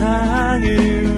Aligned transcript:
세상을 0.00 1.09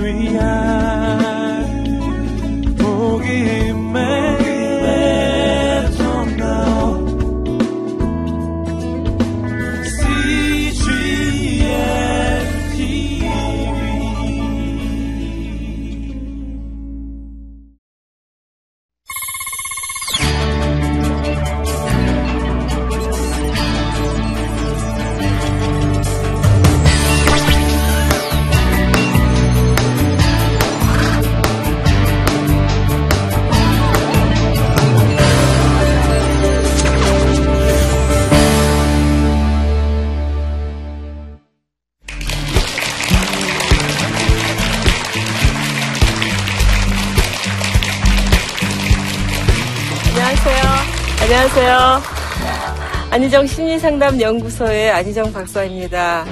안희정 53.12 53.47
심리상담연구소의 53.47 54.91
안희정 54.91 55.34
박사입니다. 55.34 56.25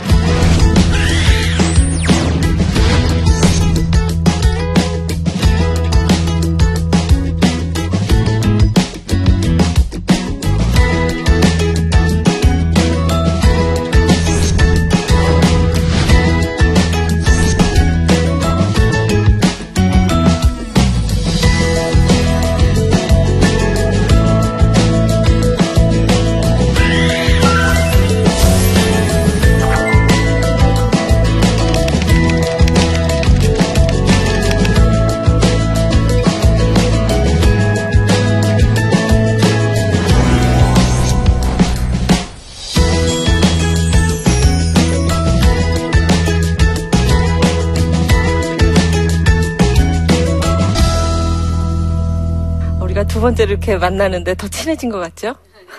두 53.21 53.25
번째로 53.25 53.51
이렇게 53.51 53.77
만나는데 53.77 54.35
더 54.35 54.49
친해진 54.49 54.89
것 54.89 54.99
같죠? 54.99 55.35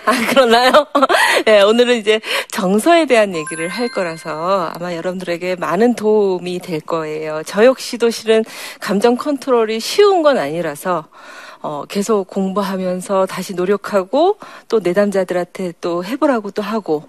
아, 0.05 0.11
그러나요? 0.29 0.85
네, 1.43 1.63
오늘은 1.63 1.97
이제 1.97 2.21
정서에 2.51 3.07
대한 3.07 3.35
얘기를 3.35 3.67
할 3.67 3.87
거라서 3.87 4.69
아마 4.75 4.95
여러분들에게 4.95 5.55
많은 5.55 5.95
도움이 5.95 6.59
될 6.59 6.81
거예요. 6.81 7.41
저 7.43 7.65
역시도 7.65 8.11
실은 8.11 8.45
감정 8.79 9.17
컨트롤이 9.17 9.79
쉬운 9.79 10.21
건 10.21 10.37
아니라서 10.37 11.07
어, 11.63 11.85
계속 11.89 12.27
공부하면서 12.27 13.25
다시 13.25 13.55
노력하고 13.55 14.37
또 14.67 14.79
내담자들한테 14.79 15.73
또 15.81 16.05
해보라고 16.05 16.51
또 16.51 16.61
하고 16.61 17.05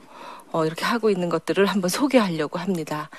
어, 0.50 0.64
이렇게 0.64 0.86
하고 0.86 1.10
있는 1.10 1.28
것들을 1.28 1.66
한번 1.66 1.90
소개하려고 1.90 2.58
합니다. 2.58 3.10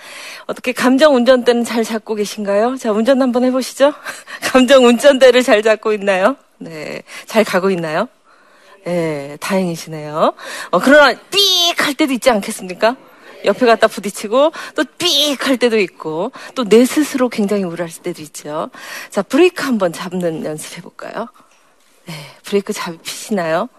어떻게 0.47 0.71
감정 0.71 1.13
운전대는 1.13 1.63
잘 1.63 1.83
잡고 1.83 2.15
계신가요? 2.15 2.77
자, 2.77 2.91
운전 2.91 3.21
한번 3.21 3.43
해보시죠. 3.43 3.93
감정 4.51 4.85
운전대를 4.85 5.43
잘 5.43 5.61
잡고 5.61 5.93
있나요? 5.93 6.37
네. 6.63 7.03
잘 7.25 7.43
가고 7.43 7.69
있나요? 7.69 8.07
네, 8.85 9.37
다행이시네요. 9.39 10.33
어, 10.71 10.79
그러나 10.79 11.17
삑할 11.29 11.93
때도 11.93 12.13
있지 12.13 12.29
않겠습니까? 12.29 12.97
옆에 13.45 13.65
갖다 13.65 13.87
부딪히고 13.87 14.51
또삑할 14.75 15.57
때도 15.57 15.77
있고 15.79 16.31
또 16.55 16.63
내 16.63 16.85
스스로 16.85 17.29
굉장히 17.29 17.63
우울할 17.63 17.89
때도 17.89 18.21
있죠. 18.21 18.69
자, 19.09 19.21
브레이크 19.21 19.63
한번 19.63 19.91
잡는 19.93 20.45
연습 20.45 20.77
해 20.77 20.81
볼까요? 20.81 21.27
네, 22.05 22.13
브레이크 22.43 22.73
잡히시나요? 22.73 23.69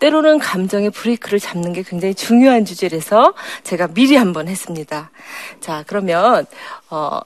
때로는 0.00 0.38
감정의 0.38 0.90
브레이크를 0.90 1.38
잡는 1.38 1.72
게 1.72 1.82
굉장히 1.82 2.14
중요한 2.14 2.64
주제라서 2.64 3.34
제가 3.64 3.88
미리 3.88 4.16
한번 4.16 4.48
했습니다. 4.48 5.10
자, 5.60 5.84
그러면, 5.86 6.46
어, 6.88 7.20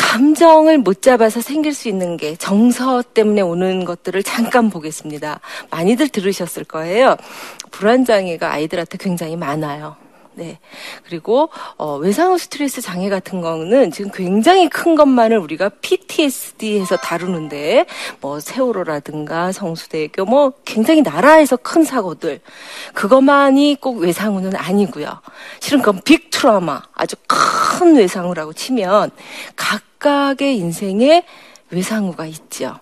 감정을 0.00 0.78
못 0.78 1.02
잡아서 1.02 1.42
생길 1.42 1.74
수 1.74 1.88
있는 1.88 2.16
게 2.16 2.34
정서 2.34 3.02
때문에 3.02 3.42
오는 3.42 3.84
것들을 3.84 4.22
잠깐 4.22 4.70
보겠습니다. 4.70 5.40
많이들 5.70 6.08
들으셨을 6.08 6.64
거예요. 6.64 7.16
불안장애가 7.70 8.50
아이들한테 8.50 8.96
굉장히 8.98 9.36
많아요. 9.36 9.96
네. 10.32 10.58
그리고 11.04 11.50
어, 11.76 11.96
외상후 11.96 12.38
스트레스 12.38 12.80
장애 12.80 13.10
같은 13.10 13.42
거는 13.42 13.90
지금 13.90 14.10
굉장히 14.10 14.70
큰 14.70 14.94
것만을 14.94 15.36
우리가 15.36 15.68
PTSD에서 15.68 16.96
다루는데 16.96 17.84
뭐 18.22 18.40
세월호라든가 18.40 19.52
성수대교 19.52 20.24
뭐 20.24 20.54
굉장히 20.64 21.02
나라에서 21.02 21.56
큰 21.56 21.84
사고들 21.84 22.40
그것만이 22.94 23.76
꼭 23.80 23.98
외상후는 23.98 24.56
아니고요. 24.56 25.20
실은 25.60 25.80
그건 25.80 26.00
빅 26.04 26.30
트라우마 26.30 26.82
아주 26.94 27.16
큰 27.28 27.96
외상후라고 27.96 28.54
치면 28.54 29.10
각 29.56 29.89
각의 30.00 30.56
인생에 30.56 31.24
외상후가 31.70 32.26
있죠. 32.26 32.80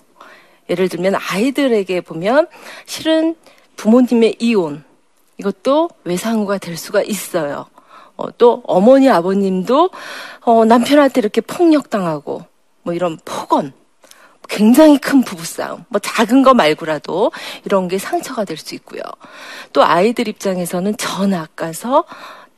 예를 0.71 0.89
들면 0.89 1.17
아이들에게 1.17 2.01
보면 2.01 2.49
실은 2.87 3.37
부모님의 3.77 4.37
이혼 4.39 4.85
이것도 5.37 5.91
외상후가 6.05 6.59
될 6.59 6.77
수가 6.77 7.03
있어요. 7.03 7.67
어, 8.17 8.31
또 8.37 8.63
어머니 8.67 9.09
아버님도 9.09 9.91
어, 10.41 10.65
남편한테 10.65 11.21
이렇게 11.21 11.41
폭력당하고 11.41 12.45
뭐 12.83 12.95
이런 12.95 13.19
폭언 13.25 13.73
굉장히 14.49 14.99
큰 14.99 15.23
부부싸움 15.23 15.85
뭐 15.89 16.01
작은 16.01 16.43
거 16.43 16.55
말고라도 16.55 17.31
이런 17.65 17.87
게 17.87 17.99
상처가 17.99 18.45
될 18.45 18.57
수 18.57 18.75
있고요. 18.75 19.03
또 19.73 19.85
아이들 19.85 20.27
입장에서는 20.27 20.97
전학 20.97 21.55
가서 21.55 22.05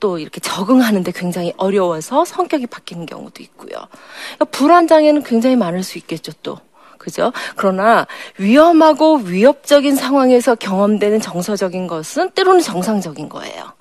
또 0.01 0.19
이렇게 0.19 0.41
적응하는데 0.41 1.13
굉장히 1.13 1.53
어려워서 1.57 2.25
성격이 2.25 2.67
바뀌는 2.67 3.07
경우도 3.07 3.43
있고요. 3.43 3.71
그러니까 3.71 4.45
불안 4.51 4.89
장애는 4.89 5.23
굉장히 5.23 5.57
많을 5.57 5.83
수 5.83 5.99
있겠죠 5.99 6.33
또. 6.43 6.59
그죠? 6.99 7.33
그러나 7.57 8.07
위험하고 8.37 9.17
위협적인 9.17 9.97
상황에서 9.97 10.55
경험되는 10.55 11.21
정서적인 11.21 11.87
것은 11.87 12.31
때로는 12.33 12.61
정상적인 12.61 13.31
거예요. 13.31 13.73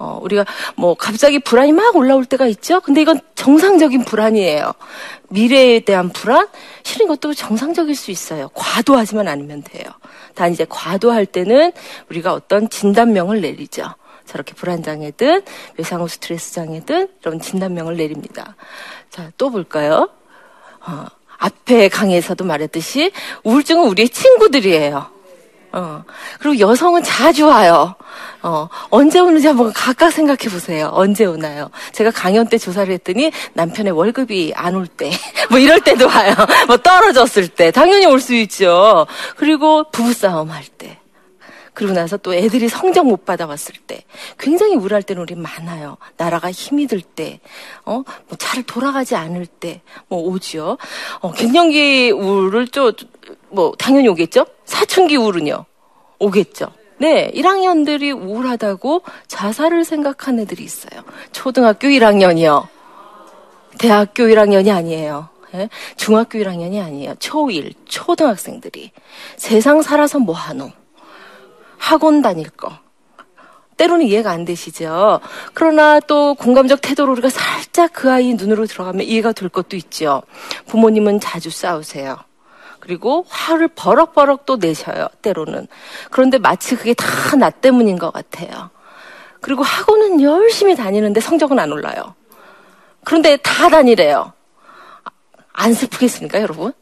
어, 0.00 0.18
우리가 0.22 0.46
뭐 0.76 0.94
갑자기 0.94 1.38
불안이 1.38 1.72
막 1.72 1.94
올라올 1.94 2.24
때가 2.24 2.46
있죠? 2.46 2.80
근데 2.80 3.02
이건 3.02 3.20
정상적인 3.34 4.04
불안이에요. 4.04 4.72
미래에 5.28 5.80
대한 5.80 6.08
불안? 6.08 6.48
실은 6.82 7.04
이것도 7.04 7.34
정상적일 7.34 7.94
수 7.94 8.10
있어요. 8.10 8.48
과도하지만 8.54 9.28
않으면 9.28 9.62
돼요. 9.62 9.84
단 10.34 10.52
이제 10.52 10.66
과도할 10.68 11.26
때는 11.26 11.72
우리가 12.08 12.32
어떤 12.32 12.68
진단명을 12.68 13.42
내리죠. 13.42 13.94
저렇게 14.26 14.54
불안장애든 14.54 15.42
외상후 15.76 16.08
스트레스 16.08 16.52
장애든 16.54 17.08
이런 17.22 17.40
진단명을 17.40 17.96
내립니다. 17.96 18.56
자, 19.10 19.30
또 19.36 19.50
볼까요? 19.50 20.08
어, 20.86 21.06
앞에 21.38 21.88
강의에서도 21.88 22.44
말했듯이 22.44 23.12
우울증은 23.44 23.88
우리의 23.88 24.08
친구들이에요. 24.10 25.06
어. 25.72 26.02
그리고 26.40 26.58
여성은 26.58 27.02
자주 27.04 27.46
와요. 27.46 27.94
어. 28.42 28.68
언제 28.90 29.20
오는지 29.20 29.46
한번 29.46 29.72
각각 29.72 30.10
생각해 30.10 30.48
보세요. 30.50 30.90
언제 30.92 31.24
오나요? 31.24 31.70
제가 31.92 32.10
강연 32.10 32.48
때 32.48 32.58
조사를 32.58 32.92
했더니 32.92 33.30
남편의 33.52 33.92
월급이 33.92 34.52
안 34.56 34.74
올 34.74 34.86
때, 34.88 35.10
뭐 35.48 35.58
이럴 35.60 35.80
때도 35.80 36.08
와요. 36.08 36.34
뭐 36.66 36.76
떨어졌을 36.76 37.46
때. 37.48 37.70
당연히 37.70 38.06
올 38.06 38.20
수 38.20 38.34
있죠. 38.34 39.06
그리고 39.36 39.84
부부싸움 39.92 40.50
할 40.50 40.64
때. 40.76 40.98
그리고 41.80 41.94
나서 41.94 42.18
또 42.18 42.34
애들이 42.34 42.68
성적 42.68 43.06
못 43.06 43.24
받아왔을 43.24 43.74
때 43.86 44.04
굉장히 44.38 44.74
우울할 44.76 45.02
때는 45.02 45.22
우리 45.22 45.34
많아요. 45.34 45.96
나라가 46.18 46.50
힘이 46.50 46.86
들 46.86 47.00
때, 47.00 47.40
어, 47.86 48.02
뭐 48.28 48.36
잘 48.38 48.62
돌아가지 48.62 49.16
않을 49.16 49.46
때, 49.46 49.80
뭐 50.08 50.20
오지요. 50.20 50.76
어, 51.20 51.32
갱년기 51.32 52.10
우울을 52.10 52.68
좀 52.68 52.92
뭐 53.48 53.72
당연히 53.78 54.08
오겠죠. 54.08 54.44
사춘기 54.66 55.16
우울은요 55.16 55.64
오겠죠. 56.18 56.66
네, 56.98 57.30
1학년들이 57.34 58.14
우울하다고 58.14 59.02
자살을 59.26 59.84
생각한 59.84 60.38
애들이 60.38 60.64
있어요. 60.64 61.02
초등학교 61.32 61.88
1학년이요. 61.88 62.66
대학교 63.78 64.24
1학년이 64.24 64.70
아니에요. 64.70 65.30
예? 65.54 65.70
중학교 65.96 66.38
1학년이 66.38 66.84
아니에요. 66.84 67.14
초1, 67.14 67.72
초등학생들이. 67.86 68.92
세상 69.38 69.80
살아서 69.80 70.18
뭐 70.18 70.34
하노? 70.34 70.70
학원 71.80 72.20
다닐 72.22 72.48
거. 72.50 72.70
때로는 73.78 74.04
이해가 74.06 74.30
안 74.30 74.44
되시죠. 74.44 75.20
그러나 75.54 75.98
또 76.00 76.34
공감적 76.34 76.82
태도로 76.82 77.12
우리가 77.12 77.30
살짝 77.30 77.90
그 77.94 78.10
아이 78.12 78.34
눈으로 78.34 78.66
들어가면 78.66 79.06
이해가 79.06 79.32
될 79.32 79.48
것도 79.48 79.74
있죠. 79.76 80.22
부모님은 80.66 81.18
자주 81.20 81.48
싸우세요. 81.48 82.18
그리고 82.78 83.24
화를 83.28 83.68
버럭버럭 83.68 84.44
또 84.44 84.56
내셔요. 84.56 85.08
때로는. 85.22 85.66
그런데 86.10 86.38
마치 86.38 86.76
그게 86.76 86.92
다 86.94 87.36
나 87.36 87.48
때문인 87.48 87.98
것 87.98 88.12
같아요. 88.12 88.70
그리고 89.40 89.62
학원은 89.62 90.20
열심히 90.20 90.76
다니는데 90.76 91.20
성적은 91.20 91.58
안 91.58 91.72
올라요. 91.72 92.14
그런데 93.04 93.38
다 93.38 93.70
다니래요. 93.70 94.34
안 95.52 95.72
슬프겠습니까, 95.72 96.42
여러분? 96.42 96.74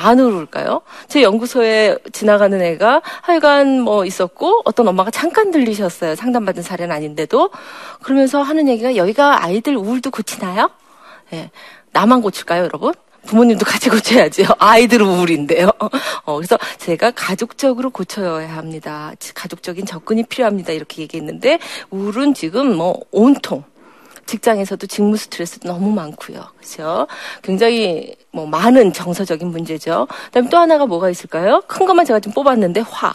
안 0.00 0.20
울을까요? 0.20 0.82
제 1.08 1.22
연구소에 1.22 1.98
지나가는 2.12 2.62
애가 2.62 3.02
하여간 3.22 3.80
뭐 3.80 4.04
있었고 4.04 4.62
어떤 4.64 4.86
엄마가 4.86 5.10
잠깐 5.10 5.50
들리셨어요. 5.50 6.14
상담받은 6.14 6.62
사례는 6.62 6.94
아닌데도 6.94 7.50
그러면서 8.02 8.40
하는 8.40 8.68
얘기가 8.68 8.94
여기가 8.94 9.42
아이들 9.42 9.76
우울도 9.76 10.12
고치나요? 10.12 10.70
예. 11.32 11.50
나만 11.90 12.22
고칠까요, 12.22 12.62
여러분? 12.64 12.94
부모님도 13.26 13.64
같이 13.64 13.90
고쳐야지요. 13.90 14.46
아이들 14.60 15.02
우울인데요. 15.02 15.68
어, 16.24 16.36
그래서 16.36 16.56
제가 16.78 17.10
가족적으로 17.10 17.90
고쳐야 17.90 18.56
합니다. 18.56 19.12
가족적인 19.34 19.84
접근이 19.84 20.22
필요합니다. 20.24 20.72
이렇게 20.72 21.02
얘기했는데 21.02 21.58
우울은 21.90 22.34
지금 22.34 22.76
뭐 22.76 23.00
온통 23.10 23.64
직장에서도 24.28 24.86
직무 24.86 25.16
스트레스도 25.16 25.68
너무 25.68 25.90
많고요. 25.90 26.44
그렇죠? 26.58 27.06
굉장히 27.42 28.14
뭐 28.30 28.46
많은 28.46 28.92
정서적인 28.92 29.48
문제죠. 29.48 30.06
그다음에 30.26 30.48
또 30.50 30.58
하나가 30.58 30.86
뭐가 30.86 31.08
있을까요? 31.10 31.62
큰 31.66 31.86
것만 31.86 32.04
제가 32.04 32.20
좀 32.20 32.32
뽑았는데 32.34 32.80
화. 32.82 33.12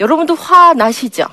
여러분도 0.00 0.34
화 0.34 0.72
나시죠? 0.74 1.26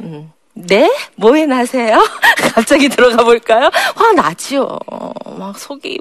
음. 0.00 0.32
네? 0.54 0.90
뭐에 1.16 1.46
나세요? 1.46 2.02
갑자기 2.54 2.88
들어가 2.88 3.22
볼까요? 3.22 3.70
화 3.94 4.12
나죠. 4.12 4.78
막 5.38 5.56
속이 5.58 6.00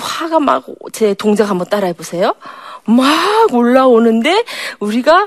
화가 0.00 0.38
막 0.38 0.64
제 0.92 1.14
동작 1.14 1.48
한번 1.50 1.66
따라해 1.68 1.92
보세요. 1.94 2.34
막 2.84 3.52
올라오는데 3.52 4.44
우리가 4.78 5.26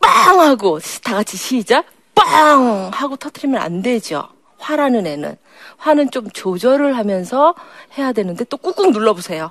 빵 0.00 0.40
하고 0.40 0.78
다 1.02 1.14
같이 1.16 1.36
시작. 1.36 1.84
빵 2.14 2.90
하고 2.94 3.16
터트리면 3.16 3.60
안 3.60 3.82
되죠. 3.82 4.28
화라는 4.62 5.06
애는 5.06 5.36
화는 5.76 6.10
좀 6.10 6.30
조절을 6.30 6.96
하면서 6.96 7.54
해야 7.98 8.12
되는데 8.12 8.44
또 8.44 8.56
꾹꾹 8.56 8.90
눌러보세요. 8.92 9.50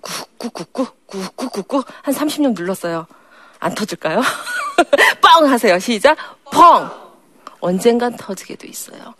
꾹꾹꾹꾹 0.00 0.86
꾹꾹꾹꾹 1.06 1.84
한 2.02 2.14
30년 2.14 2.54
눌렀어요. 2.54 3.06
안 3.60 3.74
터질까요? 3.74 4.20
뻥 5.22 5.50
하세요. 5.50 5.78
시작. 5.78 6.16
펑. 6.44 6.90
언젠간 7.60 8.16
터지게 8.16 8.56
돼 8.56 8.68
있어요. 8.68 9.14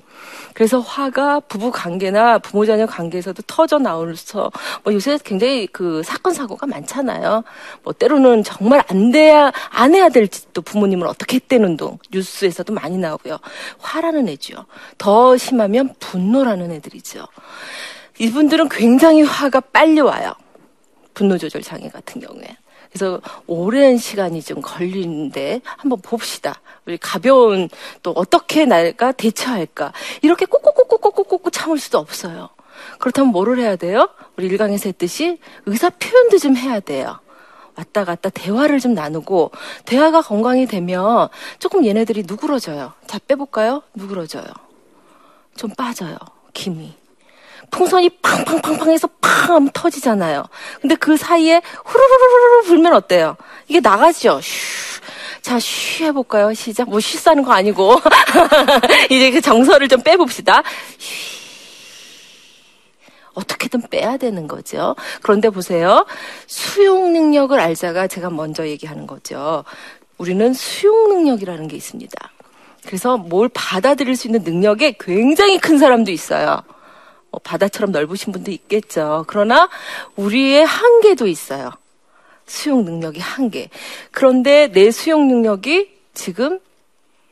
그래서 0.59 0.81
화가 0.81 1.39
부부 1.39 1.71
관계나 1.71 2.39
부모 2.41 2.67
자녀 2.67 2.85
관계에서도 2.85 3.41
터져 3.47 3.79
나오면서 3.79 4.51
뭐 4.83 4.93
요새 4.93 5.17
굉장히 5.23 5.69
그 5.69 6.03
사건 6.03 6.35
사고가 6.35 6.67
많잖아요. 6.67 7.45
뭐 7.85 7.93
때로는 7.93 8.43
정말 8.43 8.83
안 8.89 9.13
돼야 9.13 9.53
안 9.71 9.95
해야 9.95 10.09
될지도 10.09 10.61
부모님을 10.63 11.07
어떻게 11.07 11.37
했대는 11.37 11.77
둥 11.77 11.97
뉴스에서도 12.11 12.73
많이 12.73 12.99
나오고요. 12.99 13.39
화라는 13.79 14.29
애죠. 14.31 14.67
더 14.99 15.37
심하면 15.37 15.95
분노라는 16.01 16.73
애들이죠. 16.73 17.25
이분들은 18.19 18.69
굉장히 18.69 19.23
화가 19.23 19.61
빨리 19.61 20.01
와요. 20.01 20.35
분노 21.15 21.39
조절 21.39 21.63
장애 21.63 21.89
같은 21.89 22.21
경우에. 22.21 22.49
그래서 22.91 23.21
오랜 23.47 23.99
시간이 23.99 24.43
좀 24.43 24.61
걸리는데 24.61 25.61
한번 25.65 26.01
봅시다. 26.01 26.61
우리 26.87 26.97
가벼운 26.99 27.69
또 28.03 28.13
어떻게 28.13 28.65
날까 28.65 29.13
대처할까 29.13 29.93
이렇게 30.23 30.47
꾹꾹꾹꾹꾹꾹꾹 30.47 31.51
참을 31.51 31.79
수도 31.79 31.99
없어요. 31.99 32.49
그렇다면 32.99 33.33
뭐를 33.33 33.59
해야 33.59 33.77
돼요? 33.77 34.09
우리 34.37 34.47
일강에서 34.47 34.89
했듯이 34.89 35.39
의사 35.67 35.91
표현도 35.91 36.39
좀 36.39 36.57
해야 36.57 36.81
돼요. 36.81 37.19
왔다 37.77 38.05
갔다 38.05 38.29
대화를 38.31 38.81
좀 38.81 38.95
나누고 38.95 39.53
대화가 39.85 40.21
건강이 40.21 40.67
되면 40.67 41.29
조금 41.59 41.85
얘네들이 41.87 42.25
누그러져요. 42.27 42.93
자 43.07 43.19
빼볼까요? 43.27 43.83
누그러져요. 43.95 44.47
좀 45.57 45.71
빠져요. 45.77 46.17
김이. 46.55 46.95
풍선이 47.71 48.09
팡팡팡팡 48.21 48.91
해서 48.91 49.09
팡 49.21 49.57
하면 49.57 49.71
터지잖아요. 49.73 50.45
근데 50.81 50.95
그 50.95 51.17
사이에 51.17 51.61
후루루루루 51.85 52.63
불면 52.65 52.93
어때요? 52.95 53.37
이게 53.69 53.81
나가죠. 53.81 54.41
슈. 54.43 55.01
자, 55.43 55.59
쉬 55.59 56.05
해볼까요? 56.05 56.53
시작. 56.55 56.91
뭐, 56.91 57.01
쉬 57.01 57.17
싸는 57.19 57.43
거 57.43 57.53
아니고. 57.53 58.01
이제 59.11 59.31
그 59.31 59.41
정서를 59.41 59.89
좀 59.89 60.03
빼봅시다. 60.03 60.63
쉬. 60.99 61.39
어떻게든 63.35 63.83
빼야 63.89 64.17
되는 64.17 64.49
거죠. 64.49 64.97
그런데 65.23 65.49
보세요. 65.49 66.07
수용 66.47 67.13
능력을 67.13 67.59
알자가 67.59 68.09
제가 68.09 68.31
먼저 68.31 68.67
얘기하는 68.67 69.07
거죠. 69.07 69.65
우리는 70.19 70.53
수용 70.53 71.09
능력이라는 71.09 71.69
게 71.69 71.77
있습니다. 71.77 72.31
그래서 72.85 73.17
뭘 73.17 73.49
받아들일 73.49 74.17
수 74.17 74.27
있는 74.27 74.43
능력에 74.43 74.97
굉장히 74.99 75.59
큰 75.59 75.79
사람도 75.79 76.11
있어요. 76.11 76.63
뭐 77.31 77.41
바다처럼 77.43 77.93
넓으신 77.93 78.33
분도 78.33 78.51
있겠죠. 78.51 79.25
그러나 79.27 79.69
우리의 80.17 80.65
한계도 80.65 81.27
있어요. 81.27 81.71
수용 82.47 82.85
능력이 82.85 83.21
한계. 83.21 83.69
그런데 84.11 84.69
내 84.69 84.91
수용 84.91 85.29
능력이 85.29 85.99
지금 86.15 86.61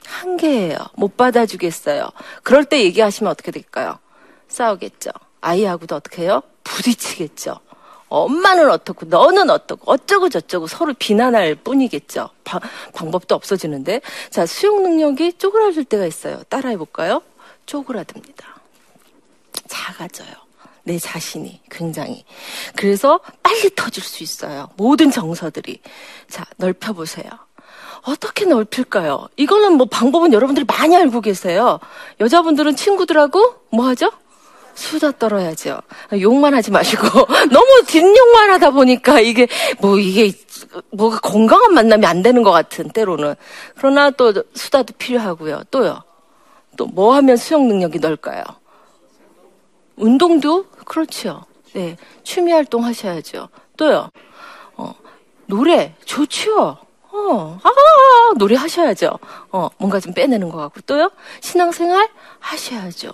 한계예요. 0.04 0.76
못 0.94 1.16
받아주겠어요. 1.16 2.10
그럴 2.42 2.64
때 2.64 2.82
얘기하시면 2.82 3.30
어떻게 3.30 3.50
될까요? 3.50 3.98
싸우겠죠. 4.48 5.10
아이하고도 5.40 5.96
어떻게 5.96 6.22
해요? 6.22 6.42
부딪히겠죠. 6.64 7.58
엄마는 8.08 8.70
어떻고 8.70 9.06
너는 9.06 9.50
어떻고 9.50 9.90
어쩌고 9.90 10.28
저쩌고 10.28 10.68
서로 10.68 10.94
비난할 10.96 11.56
뿐이겠죠. 11.56 12.30
바, 12.44 12.60
방법도 12.94 13.34
없어지는데 13.34 14.00
자 14.30 14.46
수용 14.46 14.82
능력이 14.82 15.34
쪼그라들 15.34 15.84
때가 15.84 16.06
있어요. 16.06 16.42
따라해 16.48 16.76
볼까요? 16.76 17.22
쪼그라듭니다. 17.66 18.55
작아져요. 19.68 20.28
내 20.84 20.98
자신이 20.98 21.60
굉장히. 21.70 22.24
그래서 22.76 23.18
빨리 23.42 23.70
터질 23.74 24.02
수 24.02 24.22
있어요. 24.22 24.68
모든 24.76 25.10
정서들이. 25.10 25.80
자, 26.28 26.44
넓혀보세요. 26.56 27.28
어떻게 28.02 28.44
넓힐까요? 28.44 29.28
이거는 29.36 29.72
뭐 29.72 29.86
방법은 29.86 30.32
여러분들이 30.32 30.64
많이 30.64 30.96
알고 30.96 31.20
계세요. 31.22 31.80
여자분들은 32.20 32.76
친구들하고 32.76 33.54
뭐 33.70 33.88
하죠? 33.88 34.10
수다 34.74 35.10
떨어야죠. 35.12 35.80
욕만 36.20 36.54
하지 36.54 36.70
마시고 36.70 37.02
너무 37.50 37.82
뒷욕만 37.86 38.50
하다 38.50 38.70
보니까 38.70 39.18
이게 39.20 39.48
뭐 39.80 39.98
이게 39.98 40.32
뭐가 40.92 41.18
건강한 41.18 41.74
만남이 41.74 42.06
안 42.06 42.22
되는 42.22 42.42
것 42.42 42.52
같은 42.52 42.90
때로는 42.90 43.34
그러나 43.76 44.10
또 44.10 44.32
수다도 44.54 44.94
필요하고요. 44.98 45.64
또요. 45.70 46.02
또 46.76 46.86
뭐 46.86 47.14
하면 47.16 47.36
수용 47.38 47.66
능력이 47.68 47.98
넓까요? 47.98 48.44
운동도 49.96 50.66
그렇죠. 50.84 51.44
네, 51.72 51.96
취미 52.24 52.52
활동 52.52 52.84
하셔야죠. 52.84 53.48
또요. 53.76 54.08
어, 54.76 54.94
노래 55.46 55.94
좋죠. 56.04 56.78
어, 57.12 57.58
아, 57.62 57.70
노래 58.38 58.56
하셔야죠. 58.56 59.18
어, 59.50 59.68
뭔가 59.78 60.00
좀 60.00 60.12
빼내는 60.12 60.48
것 60.48 60.58
같고 60.58 60.80
또요. 60.82 61.10
신앙생활 61.40 62.08
하셔야죠. 62.38 63.10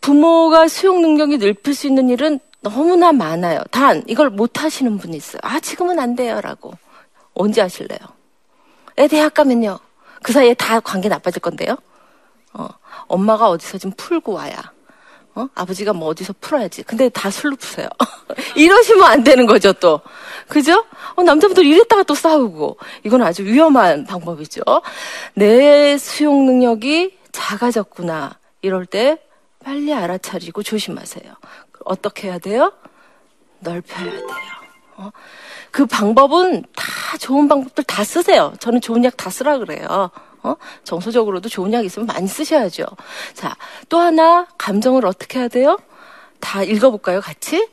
부모가 0.00 0.68
수용 0.68 1.00
능력이 1.00 1.38
넓힐 1.38 1.74
수 1.74 1.86
있는 1.86 2.08
일은 2.08 2.40
너무나 2.60 3.12
많아요. 3.12 3.60
단 3.70 4.02
이걸 4.06 4.30
못 4.30 4.62
하시는 4.62 4.98
분이 4.98 5.16
있어요. 5.16 5.40
아, 5.42 5.60
지금은 5.60 5.98
안 5.98 6.16
돼요라고. 6.16 6.72
언제 7.34 7.60
하실래요? 7.60 7.98
애 8.98 9.08
대학 9.08 9.34
가면요. 9.34 9.78
그 10.22 10.32
사이에 10.32 10.54
다 10.54 10.80
관계 10.80 11.08
나빠질 11.08 11.42
건데요. 11.42 11.76
어, 12.52 12.68
엄마가 13.06 13.48
어디서 13.50 13.78
좀 13.78 13.92
풀고 13.96 14.32
와야 14.32 14.73
어? 15.36 15.48
아버지가 15.54 15.92
뭐 15.92 16.08
어디서 16.08 16.34
풀어야지. 16.40 16.82
근데 16.84 17.08
다 17.08 17.30
술로 17.30 17.56
푸세요. 17.56 17.88
이러시면 18.54 19.02
안 19.04 19.24
되는 19.24 19.46
거죠, 19.46 19.72
또. 19.72 20.00
그죠? 20.48 20.84
어, 21.16 21.22
남자분들 21.22 21.64
이랬다가 21.66 22.04
또 22.04 22.14
싸우고. 22.14 22.78
이건 23.04 23.22
아주 23.22 23.44
위험한 23.44 24.04
방법이죠. 24.06 24.62
내 25.34 25.98
수용 25.98 26.46
능력이 26.46 27.18
작아졌구나. 27.32 28.38
이럴 28.62 28.86
때 28.86 29.18
빨리 29.64 29.92
알아차리고 29.92 30.62
조심하세요. 30.62 31.32
어떻게 31.84 32.28
해야 32.28 32.38
돼요? 32.38 32.72
넓혀야 33.60 34.10
돼요. 34.10 34.28
어? 34.96 35.10
그 35.72 35.86
방법은 35.86 36.64
다 36.76 36.84
좋은 37.18 37.48
방법들 37.48 37.82
다 37.84 38.04
쓰세요. 38.04 38.52
저는 38.60 38.80
좋은 38.80 39.02
약 39.04 39.16
다 39.16 39.30
쓰라 39.30 39.58
그래요. 39.58 40.10
어? 40.44 40.56
정서적으로도 40.84 41.48
좋은 41.48 41.72
약 41.72 41.84
있으면 41.84 42.06
많이 42.06 42.28
쓰셔야죠. 42.28 42.84
자, 43.32 43.56
또 43.88 43.98
하나 43.98 44.46
감정을 44.58 45.04
어떻게 45.06 45.40
해야 45.40 45.48
돼요? 45.48 45.78
다 46.38 46.62
읽어볼까요? 46.62 47.20
같이? 47.20 47.68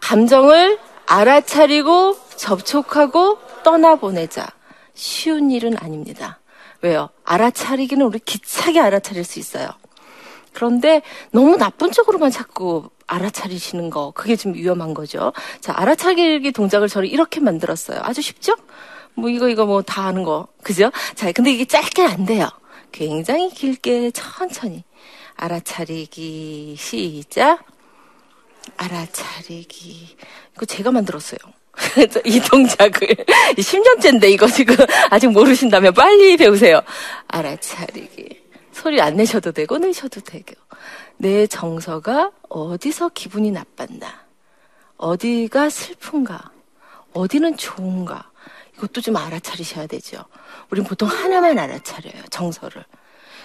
감정을 0.00 0.78
알아차리고 1.06 2.16
접촉하고 2.36 3.38
떠나보내자. 3.62 4.48
쉬운 4.94 5.50
일은 5.50 5.76
아닙니다. 5.78 6.40
왜요? 6.80 7.10
알아차리기는 7.24 8.04
우리 8.04 8.18
기차게 8.18 8.80
알아차릴 8.80 9.24
수 9.24 9.38
있어요. 9.38 9.68
그런데 10.54 11.02
너무 11.30 11.56
나쁜 11.56 11.92
쪽으로만 11.92 12.30
자꾸 12.30 12.88
알아차리시는 13.06 13.90
거, 13.90 14.12
그게 14.12 14.36
좀 14.36 14.54
위험한 14.54 14.94
거죠. 14.94 15.32
자, 15.60 15.74
알아차리기 15.76 16.52
동작을 16.52 16.88
저는 16.88 17.08
이렇게 17.08 17.40
만들었어요. 17.40 18.00
아주 18.02 18.22
쉽죠? 18.22 18.54
뭐 19.14 19.28
이거 19.28 19.48
이거 19.48 19.66
뭐다 19.66 20.04
하는 20.06 20.22
거, 20.24 20.48
그죠? 20.62 20.90
자, 21.14 21.30
근데 21.32 21.50
이게 21.52 21.64
짧게 21.64 22.02
안 22.02 22.24
돼요. 22.24 22.48
굉장히 22.92 23.50
길게 23.50 24.10
천천히 24.10 24.84
알아차리기 25.36 26.76
시작. 26.78 27.64
알아차리기. 28.76 30.16
이거 30.54 30.66
제가 30.66 30.90
만들었어요. 30.90 31.38
이 32.26 32.40
동작을 32.40 33.08
10년째인데 33.56 34.30
이거 34.30 34.46
지금 34.46 34.76
아직 35.10 35.28
모르신다면 35.28 35.94
빨리 35.94 36.36
배우세요. 36.36 36.80
알아차리기. 37.28 38.40
소리 38.72 39.00
안 39.00 39.16
내셔도 39.16 39.52
되고 39.52 39.78
내셔도 39.78 40.20
되고. 40.20 40.54
내 41.16 41.46
정서가 41.46 42.32
어디서 42.48 43.10
기분이 43.10 43.50
나빴나? 43.50 44.24
어디가 44.96 45.70
슬픈가? 45.70 46.50
어디는 47.12 47.56
좋은가? 47.56 48.29
이것도 48.80 49.02
좀 49.02 49.16
알아차리셔야 49.16 49.86
되죠. 49.86 50.24
우린 50.70 50.84
보통 50.84 51.08
하나만 51.08 51.58
알아차려요, 51.58 52.24
정서를. 52.30 52.84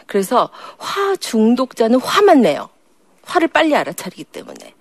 그래서 0.07 0.49
화 0.77 1.15
중독자는 1.17 1.99
화만 1.99 2.41
내요. 2.41 2.69
화를 3.23 3.49
빨리 3.49 3.75
알아차리기 3.75 4.23
때문에. 4.25 4.73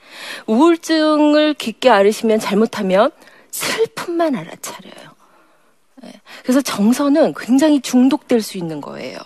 우울증을 0.46 1.54
깊게 1.54 1.90
앓으시면 1.90 2.38
잘못하면 2.38 3.10
슬픔만 3.50 4.36
알아차려요. 4.36 5.14
네. 6.02 6.12
그래서 6.42 6.60
정서는 6.60 7.34
굉장히 7.36 7.80
중독될 7.80 8.40
수 8.40 8.58
있는 8.58 8.80
거예요. 8.80 9.18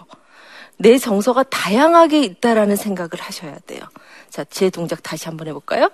내 0.79 0.97
정서가 0.97 1.43
다양하게 1.43 2.23
있다라는 2.23 2.77
생각을 2.77 3.11
하셔야 3.19 3.59
돼요. 3.67 3.81
자, 4.31 4.45
제 4.45 4.71
동작 4.71 5.03
다시 5.03 5.27
한번 5.27 5.49
해볼까요? 5.49 5.91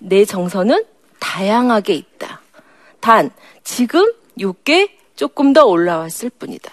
내 0.00 0.24
정서는 0.24 0.84
다양하게 1.20 1.94
있다. 1.94 2.40
단, 3.00 3.30
지금 3.62 4.12
요게 4.40 4.96
조금 5.16 5.52
더 5.52 5.64
올라왔을 5.64 6.30
뿐이다. 6.30 6.70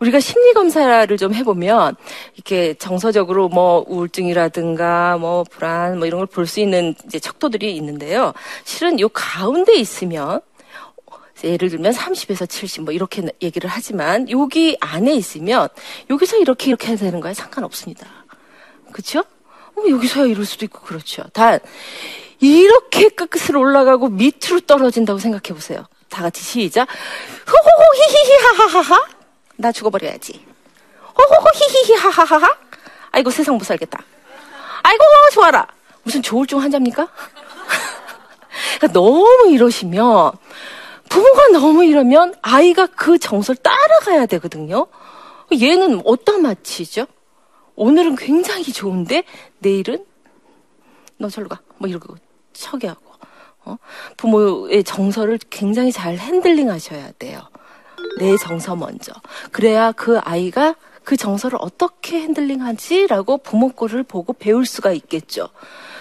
우리가 0.00 0.18
심리 0.18 0.52
검사를 0.52 1.16
좀 1.16 1.32
해보면 1.32 1.94
이렇게 2.34 2.74
정서적으로 2.74 3.48
뭐 3.48 3.84
우울증이라든가 3.86 5.16
뭐 5.18 5.44
불안 5.44 5.98
뭐 5.98 6.06
이런 6.06 6.18
걸 6.18 6.26
볼 6.26 6.46
수 6.46 6.58
있는 6.60 6.94
이제 7.06 7.20
척도들이 7.20 7.76
있는데요. 7.76 8.32
실은 8.64 8.98
요 8.98 9.08
가운데 9.10 9.74
있으면 9.74 10.40
예를 11.44 11.70
들면 11.70 11.92
30에서 11.92 12.48
70 12.48 12.82
뭐 12.84 12.92
이렇게 12.92 13.22
얘기를 13.42 13.68
하지만 13.70 14.28
여기 14.30 14.76
안에 14.80 15.12
있으면 15.14 15.68
여기서 16.10 16.36
이렇게 16.38 16.68
이렇게 16.68 16.88
해야 16.88 16.96
되는 16.96 17.20
거야 17.20 17.34
상관없습니다. 17.34 18.06
그렇죠? 18.92 19.20
어, 19.20 19.82
여기서야 19.88 20.26
이럴 20.26 20.44
수도 20.44 20.64
있고 20.64 20.80
그렇죠. 20.80 21.22
단 21.32 21.58
이렇게 22.40 23.08
끝끝으로 23.08 23.60
올라가고 23.60 24.08
밑으로 24.08 24.60
떨어진다고 24.66 25.18
생각해 25.20 25.54
보세요. 25.54 25.86
다 26.12 26.22
같이 26.22 26.42
시작. 26.42 26.86
호호호 27.48 27.94
히히히 27.94 28.36
하하하하. 28.36 29.06
나 29.56 29.72
죽어버려야지. 29.72 30.44
호호호 31.18 31.46
히히히 31.54 31.96
하하하하. 31.96 32.46
아이고 33.10 33.30
세상 33.30 33.56
못 33.56 33.64
살겠다. 33.64 33.98
아이고 34.82 35.02
좋아라. 35.32 35.66
무슨 36.02 36.20
조울증 36.22 36.60
환자입니까? 36.60 37.08
그러니까 38.76 38.86
너무 38.92 39.48
이러시면 39.48 40.32
부모가 41.08 41.48
너무 41.52 41.84
이러면 41.84 42.34
아이가 42.42 42.86
그 42.86 43.18
정서를 43.18 43.62
따라가야 43.62 44.26
되거든요. 44.26 44.88
얘는 45.52 46.02
어디다 46.04 46.38
맞추죠? 46.38 47.06
오늘은 47.74 48.16
굉장히 48.16 48.64
좋은데 48.64 49.24
내일은 49.58 50.04
너 51.16 51.30
절로 51.30 51.48
가. 51.48 51.60
뭐 51.78 51.88
이러고 51.88 52.16
척이 52.52 52.86
하고. 52.86 53.11
어? 53.64 53.76
부모의 54.16 54.84
정서를 54.84 55.38
굉장히 55.50 55.92
잘 55.92 56.16
handling 56.16 56.70
하셔야 56.70 57.12
돼요. 57.18 57.40
내 58.18 58.36
정서 58.36 58.76
먼저. 58.76 59.12
그래야 59.50 59.92
그 59.92 60.18
아이가 60.18 60.74
그 61.04 61.16
정서를 61.16 61.58
어떻게 61.60 62.20
handling 62.20 62.62
하지라고 62.62 63.38
부모 63.38 63.70
거를 63.70 64.02
보고 64.02 64.32
배울 64.32 64.66
수가 64.66 64.92
있겠죠. 64.92 65.48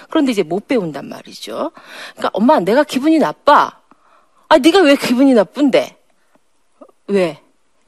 그런데 0.10 0.32
이제 0.32 0.44
못 0.44 0.68
배운단 0.68 1.08
말이죠. 1.08 1.72
그러니까 2.14 2.30
엄마 2.34 2.60
내가 2.60 2.84
기분이 2.84 3.18
나빠. 3.18 3.80
아, 4.50 4.58
네가 4.58 4.82
왜 4.82 4.96
기분이 4.96 5.34
나쁜데? 5.34 5.98
왜? 7.08 7.41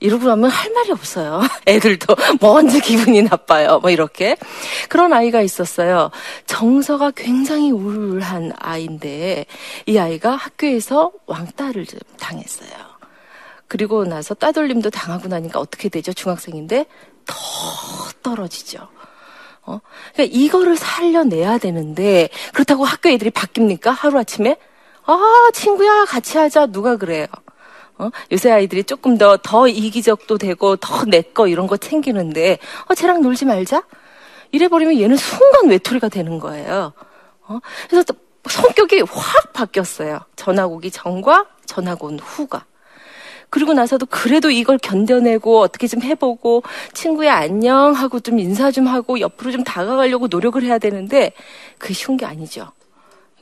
이러고 0.03 0.27
나면 0.27 0.50
할 0.50 0.69
말이 0.74 0.91
없어요. 0.91 1.41
애들도 1.65 2.13
먼저 2.41 2.77
기분이 2.79 3.24
나빠요. 3.24 3.79
뭐 3.79 3.89
이렇게. 3.89 4.36
그런 4.89 5.13
아이가 5.13 5.41
있었어요. 5.41 6.12
정서가 6.45 7.12
굉장히 7.12 7.72
우울한 7.72 8.51
아이인데 8.60 9.45
이 9.86 9.98
아이가 9.98 10.36
학교에서 10.36 11.13
왕따를 11.25 11.86
당했어요. 12.19 12.69
그리고 13.69 14.03
나서 14.03 14.33
따돌림도 14.33 14.89
당하고 14.89 15.29
나니까 15.29 15.62
어떻게 15.62 15.88
되죠? 15.88 16.12
중학생인데 16.12 16.86
더 17.25 17.36
떨어지죠. 18.22 18.89
어? 19.62 19.79
그러니까 20.13 20.38
이거를 20.38 20.75
살려내야 20.75 21.60
되는데 21.60 22.27
그렇다고 22.53 22.83
학교 22.83 23.07
애들이 23.07 23.29
바뀝니까? 23.29 23.95
하루아침에? 23.95 24.57
아, 25.05 25.50
친구야, 25.53 26.03
같이 26.03 26.38
하자. 26.38 26.67
누가 26.67 26.98
그래요? 26.98 27.25
어? 28.03 28.12
요새 28.31 28.51
아이들이 28.51 28.83
조금 28.83 29.17
더, 29.17 29.38
더 29.38 29.67
이기적도 29.67 30.38
되고, 30.38 30.75
더 30.77 31.05
내 31.05 31.22
거 31.22 31.48
이런 31.48 31.67
거 31.67 31.77
챙기는데, 31.77 32.60
어, 32.88 32.95
쟤랑 32.95 33.22
놀지 33.22 33.45
말자? 33.45 33.83
이래버리면 34.51 35.00
얘는 35.00 35.15
순간 35.17 35.67
외톨이가 35.69 36.10
되는 36.10 36.39
거예요. 36.39 36.93
어? 37.48 37.60
그래서 37.89 38.03
또 38.03 38.15
성격이 38.50 39.01
확 39.10 39.53
바뀌었어요. 39.53 40.19
전학 40.36 40.72
오기 40.72 40.91
전과 40.91 41.45
전학 41.65 42.03
온 42.03 42.19
후가. 42.19 42.65
그리고 43.50 43.74
나서도 43.74 44.07
그래도 44.07 44.50
이걸 44.50 44.77
견뎌내고 44.79 45.60
어떻게 45.60 45.88
좀 45.88 46.01
해보고 46.01 46.63
친구야 46.93 47.36
안녕 47.36 47.93
하고 47.93 48.19
좀 48.19 48.39
인사 48.39 48.72
좀 48.72 48.88
하고 48.88 49.19
옆으로 49.19 49.51
좀 49.51 49.63
다가가려고 49.63 50.27
노력을 50.27 50.62
해야 50.63 50.79
되는데 50.79 51.33
그게 51.77 51.93
쉬운 51.93 52.17
게 52.17 52.25
아니죠. 52.25 52.72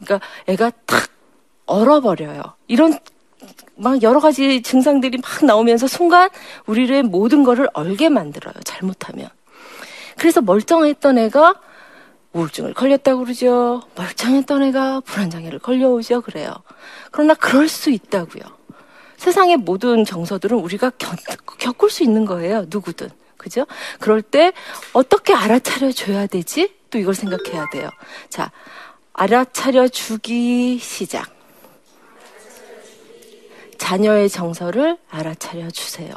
그러니까 0.01 0.25
애가 0.47 0.71
탁 0.85 1.09
얼어버려요. 1.65 2.41
이런 2.67 2.99
막 3.75 4.01
여러 4.03 4.19
가지 4.19 4.61
증상들이 4.61 5.17
막 5.17 5.45
나오면서 5.45 5.87
순간 5.87 6.29
우리를 6.65 7.03
모든 7.03 7.43
거를 7.43 7.67
얼게 7.73 8.09
만들어요. 8.09 8.53
잘못하면. 8.63 9.29
그래서 10.17 10.41
멀쩡했던 10.41 11.17
애가 11.17 11.55
우울증을 12.33 12.73
걸렸다고 12.73 13.23
그러죠. 13.23 13.81
멀쩡했던 13.95 14.63
애가 14.63 15.01
불안장애를 15.01 15.59
걸려오죠. 15.59 16.21
그래요. 16.21 16.53
그러나 17.11 17.33
그럴 17.33 17.67
수 17.67 17.89
있다고요. 17.89 18.43
세상의 19.17 19.57
모든 19.57 20.05
정서들은 20.05 20.57
우리가 20.57 20.91
겪, 20.97 21.15
겪을 21.57 21.89
수 21.89 22.03
있는 22.03 22.25
거예요. 22.25 22.65
누구든. 22.69 23.09
그죠? 23.37 23.65
그럴 23.99 24.21
때 24.21 24.53
어떻게 24.93 25.33
알아차려 25.33 25.91
줘야 25.91 26.27
되지? 26.27 26.73
또 26.91 26.99
이걸 26.99 27.15
생각해야 27.15 27.65
돼요. 27.71 27.89
자, 28.29 28.51
알아차려 29.13 29.87
주기 29.87 30.77
시작. 30.77 31.40
자녀의 33.85 34.29
정서를 34.29 34.97
알아차려 35.09 35.71
주세요. 35.71 36.13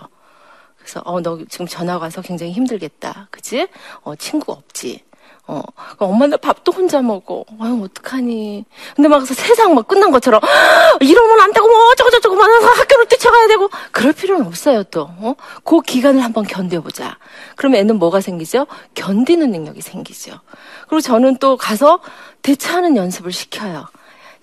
그래서 0.77 1.01
어 1.07 1.21
너 1.23 1.39
지금 1.49 1.67
전화 1.67 1.97
와서 1.97 2.21
굉장히 2.21 2.53
힘들겠다. 2.53 3.29
그치? 3.31 3.67
어 4.03 4.15
친구 4.17 4.53
없지. 4.53 5.03
어, 5.47 5.63
엄마 5.99 6.27
나 6.27 6.37
밥도 6.39 6.73
혼자 6.73 7.01
먹어. 7.03 7.45
아유, 7.61 7.83
어떡하니. 7.85 8.65
근데 8.97 9.09
막 9.09 9.27
세상 9.27 9.75
막 9.75 9.87
끝난 9.87 10.11
것처럼, 10.11 10.41
이러면 11.01 11.41
안 11.41 11.53
되고, 11.53 11.69
뭐, 11.69 11.91
어쩌고 11.93 12.11
저쩌고, 12.13 12.35
막 12.35 12.47
학교를 12.79 13.07
뛰쳐가야 13.09 13.49
되고, 13.49 13.69
그럴 13.93 14.15
필요는 14.15 14.47
없어요, 14.47 14.85
또. 14.85 15.03
어? 15.03 15.35
그 15.63 15.83
기간을 15.83 16.25
한번 16.25 16.45
견뎌보자. 16.45 17.19
그러면 17.57 17.81
애는 17.81 17.99
뭐가 17.99 18.23
생기죠? 18.23 18.67
견디는 18.95 19.51
능력이 19.51 19.83
생기죠. 19.83 20.33
그리고 20.89 21.03
저는 21.03 21.37
또 21.37 21.59
가서 21.59 22.01
대처하는 22.41 22.97
연습을 22.97 23.31
시켜요. 23.31 23.87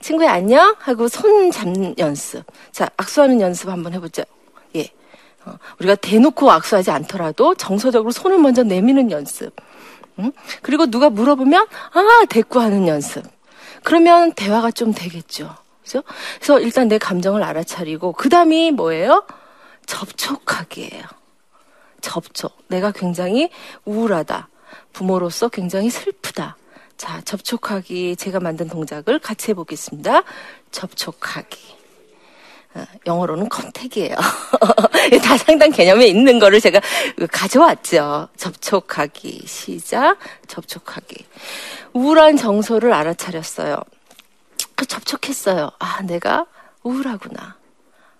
친구야 0.01 0.31
안녕 0.31 0.75
하고 0.79 1.07
손 1.07 1.51
잡는 1.51 1.95
연습. 1.97 2.43
자 2.71 2.89
악수하는 2.97 3.39
연습 3.41 3.69
한번 3.69 3.93
해보자. 3.93 4.23
예. 4.75 4.89
어, 5.45 5.53
우리가 5.79 5.95
대놓고 5.95 6.51
악수하지 6.51 6.91
않더라도 6.91 7.55
정서적으로 7.55 8.11
손을 8.11 8.37
먼저 8.37 8.63
내미는 8.63 9.11
연습. 9.11 9.55
응? 10.19 10.31
그리고 10.61 10.87
누가 10.87 11.09
물어보면 11.09 11.67
아 11.93 12.25
대꾸하는 12.29 12.87
연습. 12.87 13.23
그러면 13.83 14.33
대화가 14.33 14.71
좀 14.71 14.93
되겠죠. 14.93 15.55
그죠? 15.83 16.03
그래서 16.35 16.59
일단 16.59 16.87
내 16.87 16.97
감정을 16.97 17.43
알아차리고 17.43 18.13
그 18.13 18.29
다음이 18.29 18.71
뭐예요? 18.71 19.25
접촉하기예요. 19.85 21.03
접촉. 22.01 22.57
내가 22.67 22.91
굉장히 22.91 23.49
우울하다. 23.85 24.49
부모로서 24.93 25.49
굉장히 25.49 25.89
슬프다. 25.89 26.57
자, 27.01 27.19
접촉하기 27.25 28.15
제가 28.15 28.39
만든 28.39 28.67
동작을 28.67 29.17
같이 29.17 29.49
해보겠습니다. 29.49 30.21
접촉하기. 30.69 31.57
어, 32.75 32.85
영어로는 33.07 33.49
컨택이에요. 33.49 34.13
다 35.23 35.35
상당 35.35 35.71
개념에 35.71 36.05
있는 36.05 36.37
거를 36.37 36.61
제가 36.61 36.79
가져왔죠. 37.31 38.27
접촉하기. 38.37 39.45
시작. 39.47 40.19
접촉하기. 40.45 41.25
우울한 41.93 42.37
정서를 42.37 42.93
알아차렸어요. 42.93 43.77
그 44.75 44.85
접촉했어요. 44.85 45.71
아, 45.79 46.03
내가 46.03 46.45
우울하구나. 46.83 47.57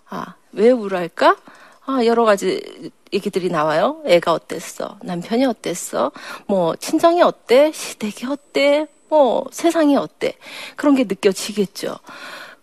아, 0.09 0.33
왜 0.53 0.71
우울할까? 0.71 1.37
아, 1.85 2.03
여러 2.03 2.25
가지 2.25 2.89
얘기들이 3.13 3.49
나와요. 3.49 4.01
애가 4.05 4.33
어땠어? 4.33 4.97
남편이 5.03 5.45
어땠어? 5.45 6.11
뭐, 6.47 6.75
친정이 6.75 7.21
어때? 7.21 7.71
시댁이 7.73 8.31
어때? 8.31 8.87
뭐, 9.09 9.45
세상이 9.51 9.97
어때? 9.97 10.35
그런 10.75 10.95
게 10.95 11.03
느껴지겠죠. 11.03 11.97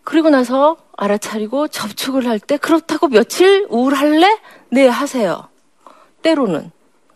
그리고 0.05 0.31
나서 0.31 0.79
알아차리고 0.97 1.69
접촉을 1.69 2.27
할 2.27 2.39
때, 2.41 2.57
그렇다고 2.57 3.09
며칠 3.09 3.67
우울할래? 3.69 4.39
네, 4.71 4.89
하세요. 4.89 5.49
때로는. 6.23 6.71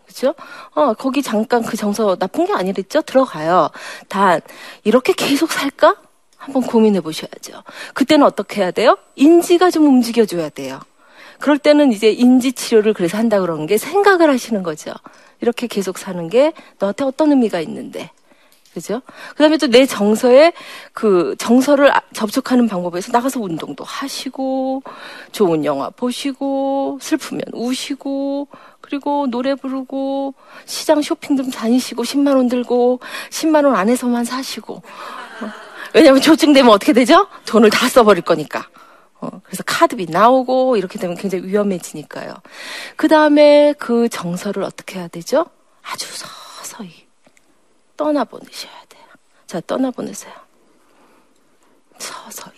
그죠? 0.05 0.35
어, 0.75 0.93
거기 0.93 1.23
잠깐 1.23 1.63
그 1.63 1.75
정서 1.75 2.15
나쁜 2.15 2.45
게 2.45 2.53
아니랬죠? 2.53 3.01
들어가요. 3.01 3.71
단, 4.09 4.41
이렇게 4.83 5.13
계속 5.13 5.51
살까? 5.51 5.95
한번 6.37 6.61
고민해 6.63 7.01
보셔야죠. 7.01 7.63
그때는 7.93 8.25
어떻게 8.25 8.61
해야 8.61 8.71
돼요? 8.71 8.97
인지가 9.15 9.71
좀 9.71 9.87
움직여줘야 9.87 10.49
돼요. 10.49 10.79
그럴 11.43 11.57
때는 11.57 11.91
이제 11.91 12.09
인지 12.09 12.53
치료를 12.53 12.93
그래서 12.93 13.17
한다 13.17 13.41
그런 13.41 13.65
게 13.65 13.77
생각을 13.77 14.29
하시는 14.29 14.63
거죠. 14.63 14.93
이렇게 15.41 15.67
계속 15.67 15.97
사는 15.97 16.29
게 16.29 16.53
너한테 16.79 17.03
어떤 17.03 17.31
의미가 17.31 17.59
있는데. 17.59 18.11
그죠? 18.73 19.01
그 19.31 19.43
다음에 19.43 19.57
또 19.57 19.67
내 19.67 19.85
정서에 19.85 20.53
그 20.93 21.35
정서를 21.37 21.93
아, 21.93 21.99
접촉하는 22.13 22.69
방법에서 22.69 23.11
나가서 23.11 23.41
운동도 23.41 23.83
하시고, 23.83 24.83
좋은 25.33 25.65
영화 25.65 25.89
보시고, 25.89 26.99
슬프면 27.01 27.41
우시고, 27.51 28.47
그리고 28.79 29.27
노래 29.29 29.53
부르고, 29.53 30.35
시장 30.63 31.01
쇼핑 31.01 31.35
좀 31.35 31.51
다니시고, 31.51 32.03
10만원 32.03 32.49
들고, 32.49 33.01
10만원 33.31 33.75
안에서만 33.75 34.23
사시고. 34.23 34.75
어? 34.75 35.49
왜냐면 35.93 36.21
조증되면 36.21 36.71
어떻게 36.71 36.93
되죠? 36.93 37.27
돈을 37.45 37.69
다 37.69 37.89
써버릴 37.89 38.23
거니까. 38.23 38.65
어, 39.23 39.41
그래서 39.45 39.63
카드비 39.65 40.07
나오고 40.07 40.75
이렇게 40.75 40.99
되면 40.99 41.15
굉장히 41.15 41.45
위험해지니까요. 41.47 42.33
그 42.97 43.07
다음에 43.07 43.73
그 43.79 44.09
정서를 44.09 44.63
어떻게 44.63 44.99
해야 44.99 45.07
되죠? 45.07 45.45
아주 45.81 46.07
서서히 46.11 47.07
떠나보내셔야 47.95 48.73
돼요. 48.89 49.03
자, 49.47 49.61
떠나보내세요. 49.61 50.33
서서히. 51.97 52.53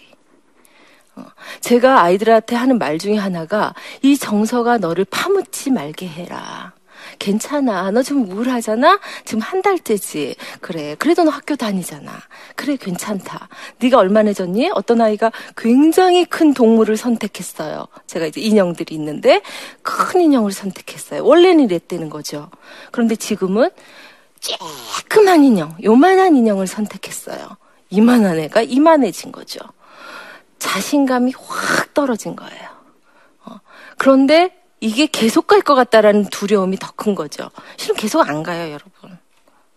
어, 1.17 1.25
제가 1.61 2.01
아이들한테 2.01 2.55
하는 2.55 2.79
말 2.79 2.97
중에 2.97 3.15
하나가 3.15 3.75
이 4.01 4.17
정서가 4.17 4.79
너를 4.79 5.05
파묻지 5.05 5.69
말게 5.69 6.07
해라. 6.07 6.73
괜찮아. 7.19 7.91
너 7.91 8.01
지금 8.01 8.29
우울하잖아? 8.31 8.99
지금 9.25 9.41
한 9.41 9.61
달째지. 9.61 10.35
그래. 10.61 10.95
그래도 10.99 11.23
너 11.23 11.31
학교 11.31 11.55
다니잖아. 11.55 12.11
그래, 12.55 12.75
괜찮다. 12.75 13.49
네가 13.79 13.97
얼마나 13.97 14.33
졌니? 14.33 14.71
어떤 14.73 15.01
아이가 15.01 15.31
굉장히 15.57 16.25
큰 16.25 16.53
동물을 16.53 16.97
선택했어요. 16.97 17.87
제가 18.07 18.25
이제 18.25 18.41
인형들이 18.41 18.93
있는데 18.95 19.41
큰 19.81 20.21
인형을 20.21 20.51
선택했어요. 20.51 21.25
원래는 21.25 21.65
이랬다는 21.65 22.09
거죠. 22.09 22.49
그런데 22.91 23.15
지금은 23.15 23.69
쬐끔한 24.39 25.43
인형, 25.43 25.75
요만한 25.83 26.35
인형을 26.35 26.67
선택했어요. 26.67 27.57
이만한 27.89 28.39
애가 28.39 28.61
이만해진 28.61 29.31
거죠. 29.31 29.59
자신감이 30.59 31.33
확 31.37 31.93
떨어진 31.93 32.35
거예요. 32.35 32.69
어. 33.45 33.59
그런데 33.97 34.64
이게 34.79 35.07
계속 35.07 35.47
갈 35.47 35.61
것 35.61 35.73
같다라는 35.75 36.25
두려움이 36.25 36.77
더 36.77 36.91
큰 36.95 37.15
거죠. 37.15 37.49
실은 37.77 37.95
계속 37.95 38.27
안 38.27 38.43
가요, 38.43 38.65
여러분. 38.71 39.17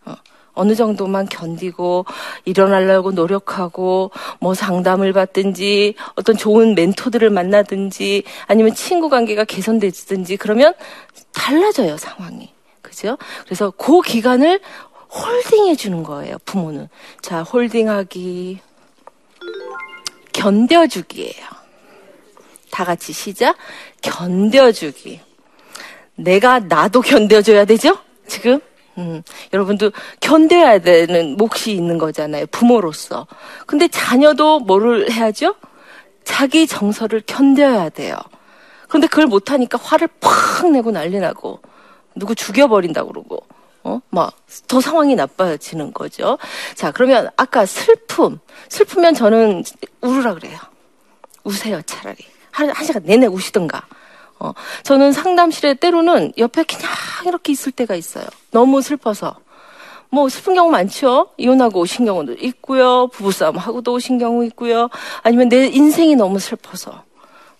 어, 0.05 0.15
어느 0.55 0.75
정도만 0.75 1.27
견디고 1.29 2.05
일어나려고 2.45 3.11
노력하고 3.13 4.11
뭐 4.41 4.55
상담을 4.55 5.13
받든지 5.13 5.95
어떤 6.17 6.37
좋은 6.37 6.75
멘토들을 6.75 7.31
만나든지 7.31 8.25
아니면 8.47 8.75
친구 8.75 9.09
관계가 9.09 9.45
개선되든지 9.45 10.37
그러면 10.37 10.75
달라져요 11.33 11.97
상황이 11.97 12.53
그죠? 12.83 13.17
그래서 13.45 13.71
그 13.71 14.01
기간을 14.01 14.61
홀딩해 15.11 15.77
주는 15.77 16.03
거예요 16.03 16.37
부모는 16.45 16.89
자 17.23 17.43
홀딩하기 17.43 18.61
견뎌주기예요. 20.33 21.58
다 22.79 22.85
같이 22.85 23.13
시작. 23.13 23.57
견뎌주기. 24.03 25.21
내가 26.15 26.61
나도 26.61 27.01
견뎌줘야 27.01 27.65
되죠? 27.65 27.99
지금? 28.29 28.61
음, 28.99 29.21
여러분도 29.53 29.91
견뎌야 30.21 30.79
되는 30.79 31.37
몫이 31.37 31.73
있는 31.73 31.99
거잖아요. 31.99 32.47
부모로서. 32.53 33.27
근데 33.67 33.89
자녀도 33.89 34.61
뭐를 34.61 35.11
해야죠? 35.11 35.57
자기 36.23 36.69
정서를 36.69 37.21
견뎌야 37.27 37.89
돼요. 37.89 38.15
근데 38.89 39.09
그걸 39.09 39.27
못하니까 39.27 39.77
화를 39.83 40.07
팍 40.21 40.71
내고 40.71 40.93
난리 40.93 41.19
나고, 41.19 41.61
누구 42.15 42.37
죽여버린다고 42.37 43.09
그러고, 43.09 43.45
어? 43.83 44.01
막, 44.11 44.37
더 44.69 44.81
상황이 44.81 45.17
나빠지는 45.17 45.93
거죠. 45.93 46.39
자, 46.77 46.93
그러면 46.93 47.29
아까 47.37 47.67
슬픔. 47.67 48.39
슬프면 48.69 49.15
저는 49.15 49.65
울으라 50.01 50.35
그래요. 50.35 50.57
우세요, 51.43 51.83
차라리. 51.83 52.38
한, 52.59 52.71
한 52.71 52.85
시간 52.85 53.03
내내 53.05 53.27
우시든가. 53.27 53.83
어, 54.41 54.53
저는 54.83 55.13
상담실에 55.13 55.75
때로는 55.75 56.33
옆에 56.39 56.65
그냥 56.65 56.91
이렇게 57.27 57.53
있을 57.53 57.71
때가 57.73 57.95
있어요. 57.95 58.25
너무 58.51 58.83
슬퍼서. 58.83 59.37
뭐 60.11 60.29
슬픈 60.29 60.55
경우 60.55 60.71
많죠. 60.71 61.29
이혼하고 61.37 61.81
오신 61.81 62.07
경우도 62.07 62.35
있고요. 62.41 63.09
부부싸움 63.09 63.59
하고도 63.59 63.93
오신 63.93 64.19
경우 64.19 64.45
있고요. 64.47 64.89
아니면 65.23 65.49
내 65.49 65.67
인생이 65.67 66.17
너무 66.17 66.39
슬퍼서. 66.41 67.05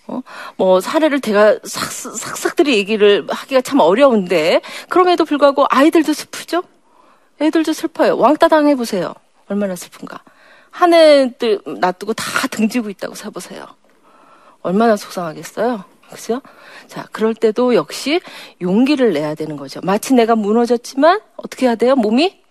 어? 0.09 0.23
뭐 0.57 0.81
사례를 0.81 1.21
제가 1.21 1.59
싹싹들이 1.63 2.77
얘기를 2.77 3.27
하기가 3.29 3.61
참 3.61 3.81
어려운데 3.81 4.63
그럼에도 4.89 5.25
불구하고 5.25 5.67
아이들도 5.69 6.13
슬프죠. 6.13 6.63
애들도 7.41 7.73
슬퍼요. 7.73 8.17
왕따 8.17 8.49
당해 8.49 8.75
보세요. 8.75 9.15
얼마나 9.49 9.77
슬픈가. 9.77 10.21
한 10.71 10.95
애들 10.95 11.61
놔두고 11.67 12.15
다 12.15 12.25
등지고 12.49 12.89
있다고 12.89 13.15
사보세요. 13.15 13.67
얼마나 14.63 14.97
속상하겠어요? 14.97 15.85
그죠? 16.11 16.41
자, 16.87 17.07
그럴 17.13 17.35
때도 17.35 17.75
역시 17.75 18.21
용기를 18.61 19.13
내야 19.13 19.35
되는 19.35 19.57
거죠. 19.57 19.81
마치 19.83 20.15
내가 20.15 20.35
무너졌지만 20.35 21.21
어떻게 21.37 21.67
해야 21.67 21.75
돼요? 21.75 21.97
몸이? 21.97 22.43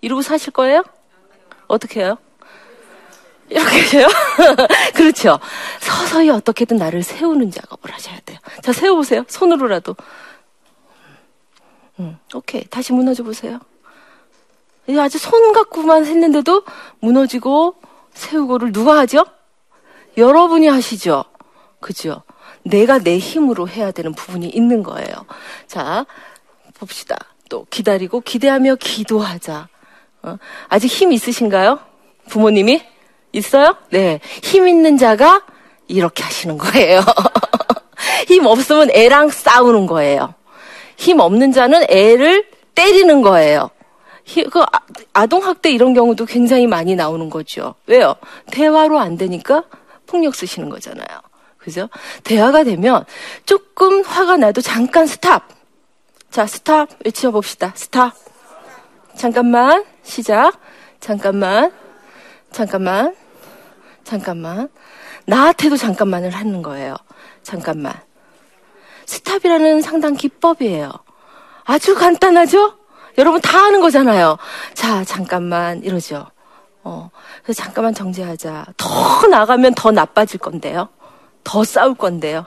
이러고 0.00 0.22
사실 0.22 0.52
거예요? 0.52 0.82
어떻게 1.68 2.00
해요? 2.00 2.18
이렇게 3.48 3.98
해요? 3.98 4.08
그렇죠. 4.94 5.38
서서히 5.80 6.30
어떻게든 6.30 6.76
나를 6.76 7.02
세우는 7.02 7.50
작업을 7.52 7.92
하셔야 7.92 8.18
돼요. 8.24 8.38
자, 8.60 8.72
세워보세요. 8.72 9.24
손으로라도. 9.28 9.94
음, 12.00 12.18
오케이. 12.34 12.64
다시 12.64 12.92
무너져 12.92 13.22
보세요. 13.22 13.60
아주 14.98 15.18
손 15.18 15.52
갖고만 15.52 16.06
했는데도 16.06 16.64
무너지고 17.00 17.76
세우고를 18.14 18.72
누가 18.72 18.98
하죠? 18.98 19.24
여러분이 20.16 20.68
하시죠. 20.68 21.24
그죠? 21.80 22.22
내가 22.62 22.98
내 22.98 23.18
힘으로 23.18 23.68
해야 23.68 23.90
되는 23.90 24.12
부분이 24.12 24.48
있는 24.48 24.82
거예요. 24.82 25.14
자, 25.66 26.06
봅시다. 26.74 27.16
또 27.48 27.66
기다리고 27.70 28.20
기대하며 28.20 28.76
기도하자. 28.76 29.68
어? 30.22 30.38
아직 30.68 30.88
힘 30.88 31.12
있으신가요? 31.12 31.78
부모님이? 32.28 32.82
있어요? 33.32 33.76
네. 33.90 34.20
힘 34.42 34.66
있는 34.66 34.96
자가 34.96 35.42
이렇게 35.88 36.22
하시는 36.22 36.58
거예요. 36.58 37.00
힘 38.26 38.46
없으면 38.46 38.90
애랑 38.90 39.30
싸우는 39.30 39.86
거예요. 39.86 40.34
힘 40.96 41.20
없는 41.20 41.52
자는 41.52 41.84
애를 41.88 42.46
때리는 42.74 43.22
거예요. 43.22 43.70
그 44.50 44.60
아, 44.60 44.80
아동학대 45.12 45.70
이런 45.70 45.94
경우도 45.94 46.26
굉장히 46.26 46.66
많이 46.66 46.96
나오는 46.96 47.30
거죠. 47.30 47.74
왜요? 47.86 48.16
대화로 48.50 48.98
안 48.98 49.16
되니까 49.16 49.64
폭력 50.06 50.34
쓰시는 50.34 50.68
거잖아요. 50.68 51.20
그죠? 51.66 51.88
대화가 52.22 52.62
되면 52.62 53.04
조금 53.44 54.04
화가 54.04 54.36
나도 54.36 54.60
잠깐 54.60 55.06
stop. 55.06 55.48
자, 56.30 56.46
stop 56.46 56.88
외쳐 57.04 57.32
봅시다. 57.32 57.72
stop. 57.74 58.14
잠깐만. 59.16 59.84
시작. 60.04 60.60
잠깐만. 61.00 61.72
잠깐만. 62.52 63.16
잠깐만. 64.04 64.68
나한테도 65.24 65.76
잠깐만을 65.76 66.30
하는 66.30 66.62
거예요. 66.62 66.94
잠깐만. 67.42 67.94
stop이라는 69.06 69.82
상담 69.82 70.14
기법이에요. 70.14 70.92
아주 71.64 71.96
간단하죠? 71.96 72.78
여러분 73.18 73.40
다 73.40 73.58
하는 73.58 73.80
거잖아요. 73.80 74.38
자, 74.74 75.02
잠깐만 75.04 75.82
이러죠. 75.82 76.26
어, 76.84 77.10
그래서 77.42 77.64
잠깐만 77.64 77.92
정지하자. 77.92 78.66
더 78.76 79.26
나가면 79.26 79.74
더 79.74 79.90
나빠질 79.90 80.38
건데요. 80.38 80.90
더 81.46 81.62
싸울 81.62 81.94
건데요. 81.94 82.44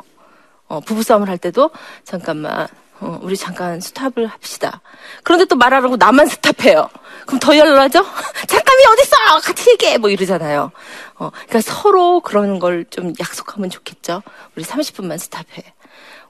어, 0.68 0.82
부부싸움을 0.82 1.30
할 1.30 1.38
때도 1.38 1.72
잠깐만, 2.04 2.68
어, 3.00 3.18
우리 3.24 3.38
잠깐 3.38 3.80
스탑을 3.80 4.28
합시다. 4.28 4.82
그런데 5.24 5.46
또 5.46 5.56
말하라고 5.56 5.96
나만 5.96 6.28
스탑해요. 6.28 6.90
그럼 7.26 7.40
더 7.40 7.58
열나죠? 7.58 8.04
잠깐이 8.46 8.84
어딨어! 8.92 9.40
같이 9.42 9.70
얘기해! 9.72 9.98
뭐 10.00 10.10
이러잖아요. 10.10 10.72
어, 11.16 11.30
그러니까 11.32 11.62
서로 11.62 12.20
그런 12.20 12.60
걸 12.60 12.86
좀 12.90 13.14
약속하면 13.20 13.70
좋겠죠? 13.70 14.22
우리 14.56 14.66
30분만 14.66 15.18
스탑해. 15.18 15.74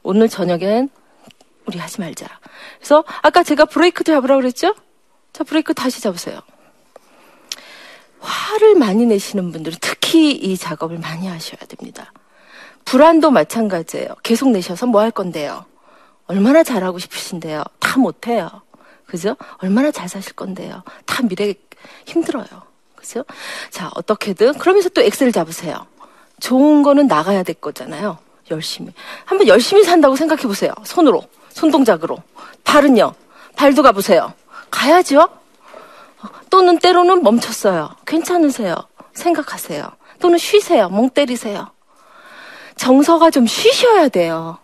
오늘 0.04 0.28
저녁엔 0.28 0.90
우리 1.66 1.78
하지 1.78 2.00
말자. 2.00 2.26
그래서 2.78 3.04
아까 3.20 3.42
제가 3.42 3.64
브레이크 3.64 4.04
잡으라고 4.04 4.40
그랬죠? 4.40 4.74
자, 5.32 5.42
브레이크 5.42 5.74
다시 5.74 6.00
잡으세요. 6.00 6.40
화를 8.20 8.76
많이 8.76 9.06
내시는 9.06 9.50
분들은 9.50 9.78
특히 9.80 10.30
이 10.32 10.56
작업을 10.56 10.98
많이 10.98 11.26
하셔야 11.26 11.58
됩니다. 11.68 12.12
불안도 12.84 13.30
마찬가지예요. 13.30 14.08
계속 14.22 14.50
내셔서 14.50 14.86
뭐 14.86 15.00
할 15.00 15.10
건데요? 15.10 15.64
얼마나 16.26 16.62
잘하고 16.62 16.98
싶으신데요? 16.98 17.62
다 17.78 17.98
못해요. 17.98 18.48
그죠? 19.06 19.36
얼마나 19.58 19.90
잘 19.90 20.08
사실 20.08 20.32
건데요? 20.34 20.82
다 21.04 21.22
미래 21.22 21.54
힘들어요. 22.06 22.46
그죠? 22.94 23.24
자, 23.70 23.90
어떻게든 23.94 24.54
그러면서 24.58 24.88
또 24.90 25.02
엑셀 25.02 25.32
잡으세요. 25.32 25.86
좋은 26.40 26.82
거는 26.82 27.06
나가야 27.06 27.42
될 27.42 27.56
거잖아요. 27.56 28.18
열심히. 28.50 28.92
한번 29.24 29.48
열심히 29.48 29.82
산다고 29.84 30.16
생각해 30.16 30.42
보세요. 30.42 30.72
손으로. 30.84 31.22
손동작으로. 31.50 32.18
발은요. 32.64 33.12
발도 33.56 33.82
가보세요. 33.82 34.32
가야죠. 34.70 35.28
또는 36.50 36.78
때로는 36.78 37.22
멈췄어요. 37.22 37.90
괜찮으세요. 38.06 38.76
생각하세요. 39.14 39.88
또는 40.20 40.38
쉬세요. 40.38 40.88
멍 40.88 41.10
때리세요. 41.10 41.70
정서가 42.80 43.30
좀 43.30 43.46
쉬셔야 43.46 44.08
돼요. 44.08 44.56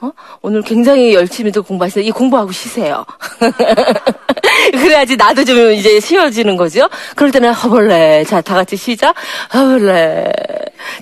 어? 0.00 0.12
오늘 0.40 0.62
굉장히 0.62 1.14
열심히 1.14 1.50
도 1.50 1.64
공부하시는데 1.64 2.06
이 2.06 2.12
공부하고 2.12 2.52
쉬세요. 2.52 3.04
그래야지 4.70 5.16
나도 5.16 5.44
좀 5.44 5.72
이제 5.72 5.98
쉬어지는 5.98 6.56
거죠. 6.56 6.88
그럴 7.16 7.32
때는 7.32 7.52
허벌레. 7.52 8.22
자, 8.22 8.40
다 8.40 8.54
같이 8.54 8.76
시작. 8.76 9.16
허벌레. 9.52 10.30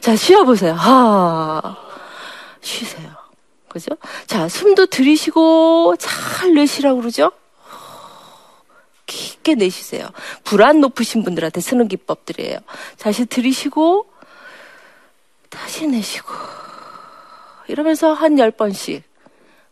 자, 0.01 0.17
쉬어보세요. 0.17 0.73
하. 0.73 1.77
쉬세요. 2.63 3.11
그죠? 3.69 3.91
자, 4.27 4.49
숨도 4.49 4.87
들이쉬고 4.87 5.97
잘 5.99 6.55
내쉬라고 6.55 7.01
그러죠? 7.01 7.31
깊게 9.05 9.57
내쉬세요. 9.57 10.09
불안 10.45 10.81
높으신 10.81 11.23
분들한테 11.25 11.61
쓰는 11.61 11.89
기법들이에요. 11.89 12.59
다시 12.99 13.27
들이쉬고, 13.27 14.07
다시 15.51 15.87
내쉬고, 15.87 16.33
이러면서 17.69 18.13
한 18.13 18.39
열 18.39 18.51
번씩, 18.51 19.03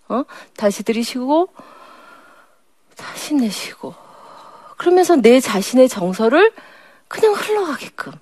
어? 0.08 0.24
다시 0.56 0.82
들이쉬고, 0.82 1.48
다시 2.96 3.34
내쉬고, 3.34 3.94
그러면서 4.76 5.16
내 5.16 5.40
자신의 5.40 5.88
정서를 5.88 6.52
그냥 7.08 7.32
흘러가게끔. 7.34 8.12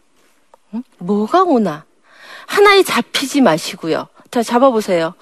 응? 0.74 0.82
뭐가 0.98 1.42
오나. 1.42 1.84
하나에 2.46 2.82
잡히지 2.82 3.40
마시고요. 3.40 4.08
자, 4.30 4.42
잡아보세요. 4.42 5.14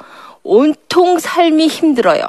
온통 0.42 1.18
삶이 1.18 1.68
힘들어요. 1.68 2.22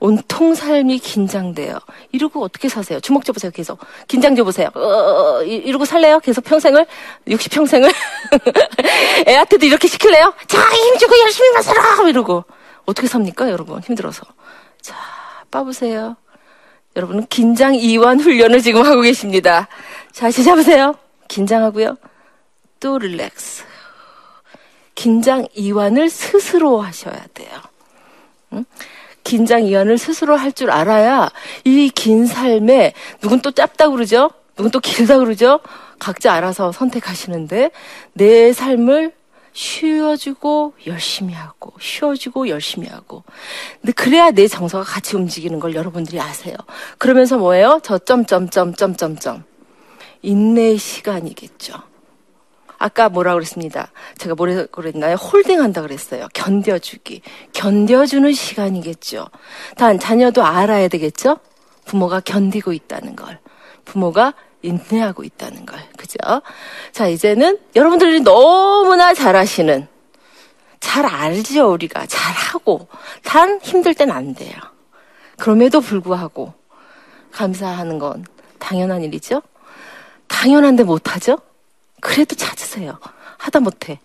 온통 0.00 0.54
삶이 0.54 0.98
긴장돼요. 0.98 1.78
이러고 2.10 2.42
어떻게 2.42 2.68
사세요? 2.68 3.00
주먹 3.00 3.24
줘보세요, 3.24 3.52
계속. 3.52 3.78
긴장 4.08 4.34
줘보세요. 4.34 4.68
어, 4.74 5.42
이러고 5.42 5.84
살래요? 5.84 6.20
계속 6.20 6.42
평생을? 6.44 6.86
60평생을? 7.28 7.92
애한테도 9.28 9.66
이렇게 9.66 9.86
시킬래요? 9.88 10.32
자, 10.46 10.58
힘주고 10.58 11.18
열심히만 11.20 11.62
살아! 11.62 12.08
이러고. 12.08 12.44
어떻게 12.86 13.06
삽니까, 13.06 13.50
여러분? 13.50 13.80
힘들어서. 13.80 14.24
자, 14.80 14.96
빠보세요. 15.50 16.16
여러분은 16.96 17.26
긴장 17.28 17.74
이완 17.74 18.20
훈련을 18.20 18.62
지금 18.62 18.84
하고 18.84 19.02
계십니다. 19.02 19.68
자, 20.12 20.30
시작해보세요. 20.30 20.96
긴장하고요. 21.28 21.96
또 22.80 22.98
릴렉스. 22.98 23.64
긴장 24.94 25.46
이완을 25.54 26.08
스스로 26.08 26.80
하셔야 26.80 27.22
돼요. 27.34 27.50
응? 28.54 28.64
긴장 29.24 29.64
이완을 29.64 29.98
스스로 29.98 30.36
할 30.36 30.52
줄 30.52 30.70
알아야 30.70 31.30
이 31.64 31.90
긴 31.94 32.26
삶에 32.26 32.92
누군 33.20 33.40
또 33.40 33.50
짧다 33.52 33.88
그러죠? 33.90 34.30
누군 34.56 34.70
또 34.70 34.80
길다 34.80 35.18
그러죠? 35.18 35.60
각자 35.98 36.32
알아서 36.32 36.72
선택하시는데 36.72 37.70
내 38.14 38.52
삶을 38.52 39.12
쉬어주고 39.52 40.74
열심히 40.86 41.34
하고 41.34 41.72
쉬어주고 41.80 42.48
열심히 42.48 42.88
하고 42.88 43.24
근데 43.80 43.92
그래야 43.92 44.30
내 44.30 44.46
정서가 44.46 44.84
같이 44.84 45.16
움직이는 45.16 45.58
걸 45.60 45.74
여러분들이 45.74 46.20
아세요. 46.20 46.54
그러면서 46.98 47.36
뭐예요? 47.36 47.80
저 47.82 47.98
점점점점점점 47.98 49.44
인내 50.22 50.76
시간이겠죠. 50.76 51.74
아까 52.80 53.10
뭐라 53.10 53.34
그랬습니다. 53.34 53.92
제가 54.16 54.34
뭐라 54.34 54.64
그랬나요? 54.72 55.16
홀딩한다 55.16 55.82
그랬어요. 55.82 56.26
견뎌주기. 56.32 57.20
견뎌주는 57.52 58.32
시간이겠죠. 58.32 59.28
단, 59.76 59.98
자녀도 59.98 60.42
알아야 60.42 60.88
되겠죠? 60.88 61.36
부모가 61.84 62.20
견디고 62.20 62.72
있다는 62.72 63.16
걸. 63.16 63.38
부모가 63.84 64.32
인내하고 64.62 65.24
있다는 65.24 65.66
걸. 65.66 65.78
그죠? 65.98 66.16
자, 66.92 67.06
이제는 67.06 67.58
여러분들이 67.76 68.20
너무나 68.22 69.12
잘하시는, 69.12 69.86
잘 70.80 71.04
알죠, 71.04 71.70
우리가. 71.72 72.06
잘하고. 72.06 72.88
단, 73.22 73.60
힘들 73.62 73.92
땐 73.92 74.10
안 74.10 74.34
돼요. 74.34 74.54
그럼에도 75.36 75.82
불구하고, 75.82 76.54
감사하는 77.30 77.98
건 77.98 78.24
당연한 78.58 79.02
일이죠? 79.02 79.42
당연한데 80.28 80.84
못하죠? 80.84 81.36
그래도 82.00 82.34
찾으세요. 82.34 82.98
하다 83.38 83.60
못해. 83.60 83.98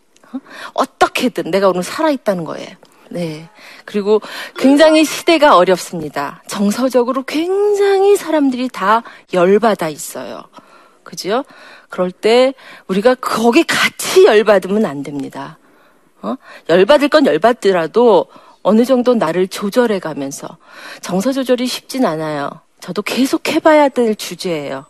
어? 0.74 0.86
떻게든 1.00 1.52
내가 1.52 1.70
오늘 1.70 1.84
살아있다는 1.84 2.44
거예요. 2.44 2.70
네. 3.10 3.50
그리고 3.86 4.22
굉장히 4.58 5.06
시대가 5.06 5.56
어렵습니다. 5.58 6.42
정서적으로 6.48 7.24
굉장히 7.24 8.16
사람들이 8.16 8.70
다 8.70 9.04
열받아 9.34 9.90
있어요. 9.90 10.44
그죠? 11.04 11.44
그럴 11.90 12.12
때 12.12 12.54
우리가 12.88 13.16
거기 13.16 13.64
같이 13.64 14.26
열받으면 14.26 14.86
안 14.86 15.04
됩니다. 15.04 15.60
어? 16.22 16.36
열받을 16.68 17.10
건 17.10 17.26
열받더라도 17.26 18.26
어느 18.64 18.84
정도 18.84 19.14
나를 19.14 19.48
조절해 19.48 20.00
가면서 20.00 20.58
정서 21.02 21.32
조절이 21.32 21.68
쉽진 21.68 22.06
않아요. 22.06 22.50
저도 22.80 23.04
계속 23.04 23.48
해봐야 23.48 23.90
될 23.90 24.16
주제예요. 24.16 24.86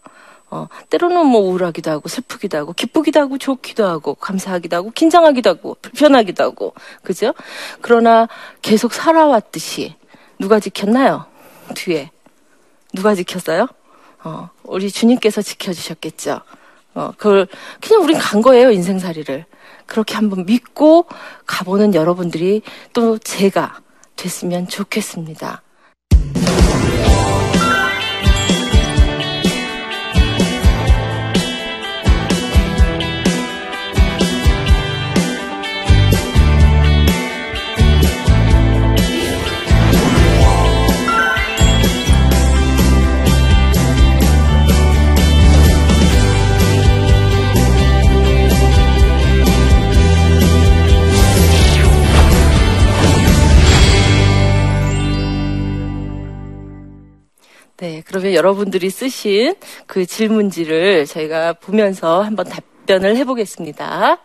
어, 0.52 0.68
때로는 0.90 1.26
뭐 1.26 1.42
우울하기도 1.42 1.90
하고 1.92 2.08
슬프기도 2.08 2.58
하고 2.58 2.74
기쁘기도 2.74 3.20
하고 3.20 3.38
좋기도 3.38 3.86
하고 3.86 4.14
감사하기도 4.16 4.76
하고 4.76 4.92
긴장하기도 4.92 5.50
하고 5.50 5.78
불편하기도 5.82 6.44
하고 6.44 6.74
그죠? 7.04 7.34
그러나 7.82 8.28
계속 8.62 8.94
살아왔듯이 8.94 9.96
누가 10.40 10.60
지켰나요? 10.60 11.26
뒤에 11.74 12.12
누가 12.94 13.16
지켰어요? 13.16 13.68
어, 14.24 14.50
우리 14.64 14.92
주님께서 14.92 15.42
지켜주셨겠죠. 15.42 16.42
어, 16.96 17.12
그걸 17.18 17.48
그냥 17.82 18.04
우린 18.04 18.18
간 18.18 18.42
거예요 18.42 18.72
인생살이를 18.72 19.46
그렇게 19.86 20.16
한번 20.16 20.46
믿고 20.46 21.06
가보는 21.46 21.94
여러분들이 21.94 22.62
또 22.94 23.18
제가 23.18 23.82
됐으면 24.16 24.68
좋겠습니다. 24.68 25.62
여러분들이 58.50 58.92
쓰신 58.92 59.56
그 59.88 60.06
질문지를 60.06 61.08
저희가 61.08 61.54
보면서 61.54 62.22
한번 62.22 62.46
답변을 62.48 63.18
해보겠습니다. 63.18 64.20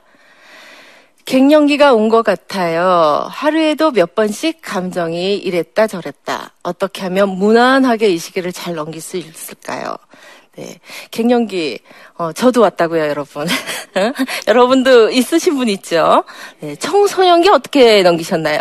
갱년기가 1.25 1.95
온 1.95 2.11
것 2.11 2.23
같아요. 2.23 3.27
하루에도 3.31 3.93
몇 3.93 4.15
번씩 4.15 4.61
감정이 4.61 5.37
이랬다 5.37 5.87
저랬다. 5.87 6.53
어떻게 6.63 7.01
하면 7.03 7.31
무난하게 7.31 8.11
이 8.11 8.19
시기를 8.19 8.53
잘 8.53 8.75
넘길 8.75 9.01
수 9.01 9.17
있을까요? 9.17 9.97
네. 10.57 10.79
갱년기, 11.11 11.79
어, 12.19 12.33
저도 12.33 12.61
왔다고요, 12.61 13.07
여러분. 13.09 13.47
여러분도 14.49 15.09
있으신 15.11 15.57
분 15.57 15.69
있죠? 15.69 16.25
네. 16.59 16.77
청소년기 16.77 17.49
어떻게 17.49 18.03
넘기셨나요? 18.03 18.61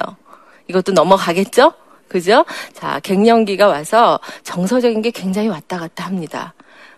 이것도 0.70 0.94
넘어가겠죠? 0.94 1.74
그죠? 2.10 2.46
자, 2.74 3.00
갱년기가 3.00 3.68
와서 3.68 4.20
정서적인 4.44 5.02
게 5.02 5.12
굉장히 5.12 5.48
왔다 5.48 5.80
갔다 5.80 6.06
합니다. 6.06 6.54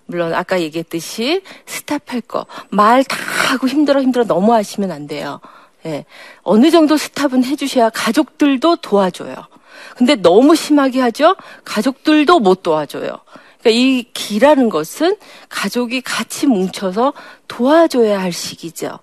물론 0.05 0.33
아까 0.33 0.59
얘기했듯이 0.59 1.41
스탑할 1.65 2.21
거, 2.21 2.45
말 2.69 3.03
다 3.03 3.15
하고 3.51 3.67
힘들어 3.67 4.01
힘들어 4.01 4.25
너무 4.25 4.53
하시면 4.53 4.91
안 4.91 5.07
돼요. 5.07 5.39
예. 5.85 6.05
어느 6.43 6.71
정도 6.71 6.97
스탑은 6.97 7.43
해주셔야 7.43 7.89
가족들도 7.89 8.77
도와줘요. 8.77 9.35
근데 9.97 10.15
너무 10.15 10.55
심하게 10.55 11.01
하죠? 11.01 11.35
가족들도 11.65 12.39
못 12.39 12.63
도와줘요. 12.63 13.09
그러니까 13.59 13.69
이 13.69 14.03
기라는 14.13 14.69
것은 14.69 15.17
가족이 15.49 16.01
같이 16.01 16.47
뭉쳐서 16.47 17.13
도와줘야 17.47 18.19
할 18.19 18.31
시기죠. 18.31 18.99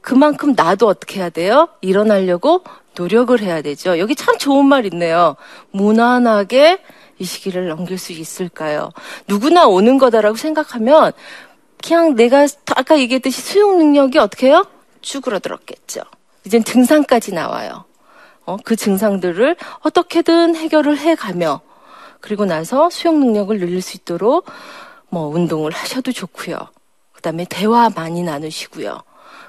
그만큼 0.00 0.54
나도 0.56 0.86
어떻게 0.88 1.20
해야 1.20 1.30
돼요? 1.30 1.68
일어나려고 1.80 2.64
노력을 2.96 3.38
해야 3.40 3.62
되죠. 3.62 3.98
여기 3.98 4.14
참 4.14 4.38
좋은 4.38 4.66
말 4.66 4.84
있네요. 4.86 5.36
무난하게 5.70 6.78
이 7.18 7.24
시기를 7.24 7.68
넘길 7.68 7.98
수 7.98 8.12
있을까요? 8.12 8.90
누구나 9.28 9.66
오는 9.66 9.98
거다라고 9.98 10.36
생각하면 10.36 11.12
그냥 11.82 12.14
내가 12.14 12.46
아까 12.76 12.98
얘기했듯이 12.98 13.40
수용 13.40 13.78
능력이 13.78 14.18
어떻게 14.18 14.48
해요? 14.48 14.64
쭈그러들었겠죠. 15.00 16.02
이젠 16.44 16.64
증상까지 16.64 17.32
나와요. 17.32 17.84
어, 18.44 18.56
그 18.64 18.76
증상들을 18.76 19.56
어떻게든 19.80 20.56
해결을 20.56 20.98
해가며 20.98 21.60
그리고 22.20 22.44
나서 22.44 22.90
수용 22.90 23.20
능력을 23.20 23.58
늘릴 23.58 23.82
수 23.82 23.96
있도록 23.96 24.46
뭐 25.08 25.28
운동을 25.28 25.72
하셔도 25.72 26.12
좋고요. 26.12 26.56
그다음에 27.12 27.46
대화 27.48 27.90
많이 27.90 28.22
나누시고요. 28.22 29.02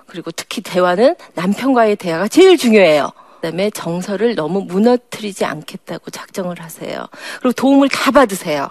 그리고 0.08 0.32
특히 0.32 0.62
대화는 0.62 1.16
남편과의 1.34 1.96
대화가 1.96 2.28
제일 2.28 2.58
중요해요. 2.58 3.12
그다음에 3.44 3.70
정서를 3.72 4.36
너무 4.36 4.62
무너뜨리지 4.62 5.44
않겠다고 5.44 6.12
작정을 6.12 6.62
하세요. 6.62 7.06
그리고 7.42 7.52
도움을 7.52 7.90
다 7.90 8.10
받으세요. 8.12 8.70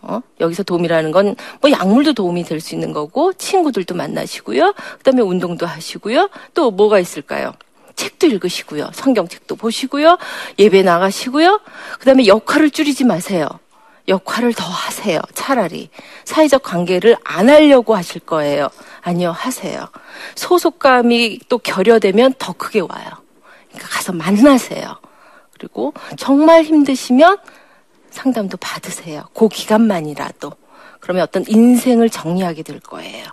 어? 0.00 0.20
여기서 0.38 0.62
도움이라는 0.62 1.10
건 1.10 1.34
뭐 1.60 1.70
약물도 1.72 2.12
도움이 2.12 2.44
될 2.44 2.60
수 2.60 2.74
있는 2.76 2.92
거고 2.92 3.32
친구들도 3.32 3.96
만나시고요. 3.96 4.74
그다음에 4.98 5.22
운동도 5.22 5.66
하시고요. 5.66 6.30
또 6.54 6.70
뭐가 6.70 7.00
있을까요? 7.00 7.52
책도 7.96 8.28
읽으시고요. 8.28 8.90
성경책도 8.92 9.56
보시고요. 9.56 10.18
예배 10.58 10.82
나가시고요. 10.82 11.60
그다음에 11.98 12.26
역할을 12.28 12.70
줄이지 12.70 13.02
마세요. 13.04 13.48
역할을 14.06 14.52
더 14.54 14.64
하세요. 14.64 15.18
차라리 15.32 15.88
사회적 16.24 16.62
관계를 16.62 17.16
안 17.24 17.48
하려고 17.50 17.96
하실 17.96 18.20
거예요. 18.20 18.68
아니요, 19.00 19.32
하세요. 19.32 19.88
소속감이 20.36 21.40
또 21.48 21.58
결여되면 21.58 22.34
더 22.38 22.52
크게 22.52 22.80
와요. 22.80 23.23
그러니까 23.74 23.88
가서 23.96 24.12
만나세요. 24.12 24.98
그리고 25.52 25.92
정말 26.16 26.62
힘드시면 26.62 27.38
상담도 28.10 28.56
받으세요. 28.58 29.24
그 29.34 29.48
기간만이라도. 29.48 30.52
그러면 31.00 31.22
어떤 31.22 31.44
인생을 31.46 32.08
정리하게 32.10 32.62
될 32.62 32.80
거예요. 32.80 33.26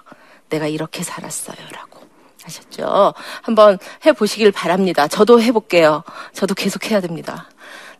내가 0.49 0.67
이렇게 0.67 1.03
살았어요. 1.03 1.57
라고. 1.71 2.01
하셨죠? 2.43 3.13
한번 3.43 3.77
해보시길 4.05 4.51
바랍니다. 4.51 5.07
저도 5.07 5.41
해볼게요. 5.41 6.03
저도 6.33 6.55
계속 6.55 6.89
해야 6.89 6.99
됩니다. 6.99 7.49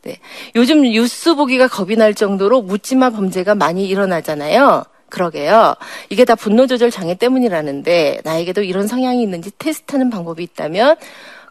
네. 0.02 0.20
요즘 0.56 0.82
뉴스 0.82 1.36
보기가 1.36 1.68
겁이 1.68 1.96
날 1.96 2.16
정도로 2.16 2.64
묻지마 2.64 3.12
범죄가 3.12 3.54
많이 3.54 3.88
일어나잖아요. 3.88 4.84
그러게요. 5.10 5.76
이게 6.10 6.26
다 6.26 6.36
분노 6.36 6.66
조절 6.66 6.90
장애 6.90 7.14
때문이라는데 7.14 8.22
나에게도 8.24 8.64
이런 8.64 8.88
성향이 8.88 9.22
있는지 9.22 9.52
테스트하는 9.58 10.10
방법이 10.10 10.42
있다면 10.42 10.96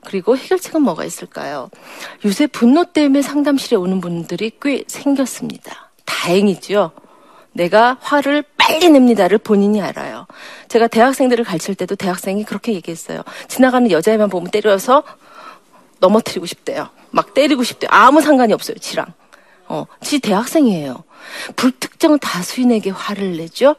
그리고 0.05 0.37
해결책은 0.37 0.83
뭐가 0.83 1.05
있을까요? 1.05 1.71
요새 2.25 2.47
분노 2.47 2.85
때문에 2.85 3.23
상담실에 3.23 3.77
오는 3.77 4.01
분들이 4.01 4.51
꽤 4.61 4.85
생겼습니다. 4.87 5.91
다행이죠. 6.05 6.93
내가 7.53 7.97
화를 8.01 8.45
빨리 8.57 8.89
냅니다를 8.91 9.39
본인이 9.39 9.81
알아요. 9.83 10.27
제가 10.69 10.87
대학생들을 10.87 11.45
가르칠 11.45 11.75
때도 11.75 11.97
대학생이 11.97 12.45
그렇게 12.45 12.73
얘기했어요. 12.75 13.23
지나가는 13.49 13.91
여자애만 13.91 14.31
보면 14.31 14.51
때려서 14.51 15.03
넘어뜨리고 15.99 16.47
싶대요. 16.47 16.89
막 17.11 17.35
때리고 17.35 17.65
싶대요. 17.65 17.89
아무 17.93 18.21
상관이 18.21 18.53
없어요, 18.53 18.77
지랑. 18.79 19.07
어, 19.67 19.87
지 20.01 20.21
대학생이에요. 20.21 21.05
불특정 21.57 22.19
다수인에게 22.19 22.91
화를 22.91 23.37
내죠? 23.37 23.77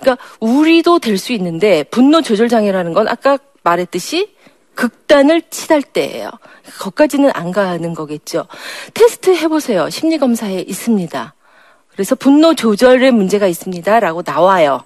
그러니까 0.00 0.22
우리도 0.40 0.98
될 0.98 1.18
수 1.18 1.32
있는데 1.34 1.84
분노 1.84 2.22
조절 2.22 2.48
장애라는 2.48 2.94
건 2.94 3.06
아까 3.08 3.38
말했듯이 3.62 4.34
극단을 4.74 5.42
치달 5.50 5.82
때예요. 5.82 6.30
거기까지는 6.78 7.30
안 7.34 7.52
가는 7.52 7.94
거겠죠. 7.94 8.46
테스트 8.94 9.34
해보세요. 9.36 9.90
심리검사에 9.90 10.60
있습니다. 10.60 11.34
그래서 11.92 12.14
분노 12.14 12.54
조절에 12.54 13.10
문제가 13.10 13.46
있습니다 13.46 14.00
라고 14.00 14.22
나와요. 14.24 14.84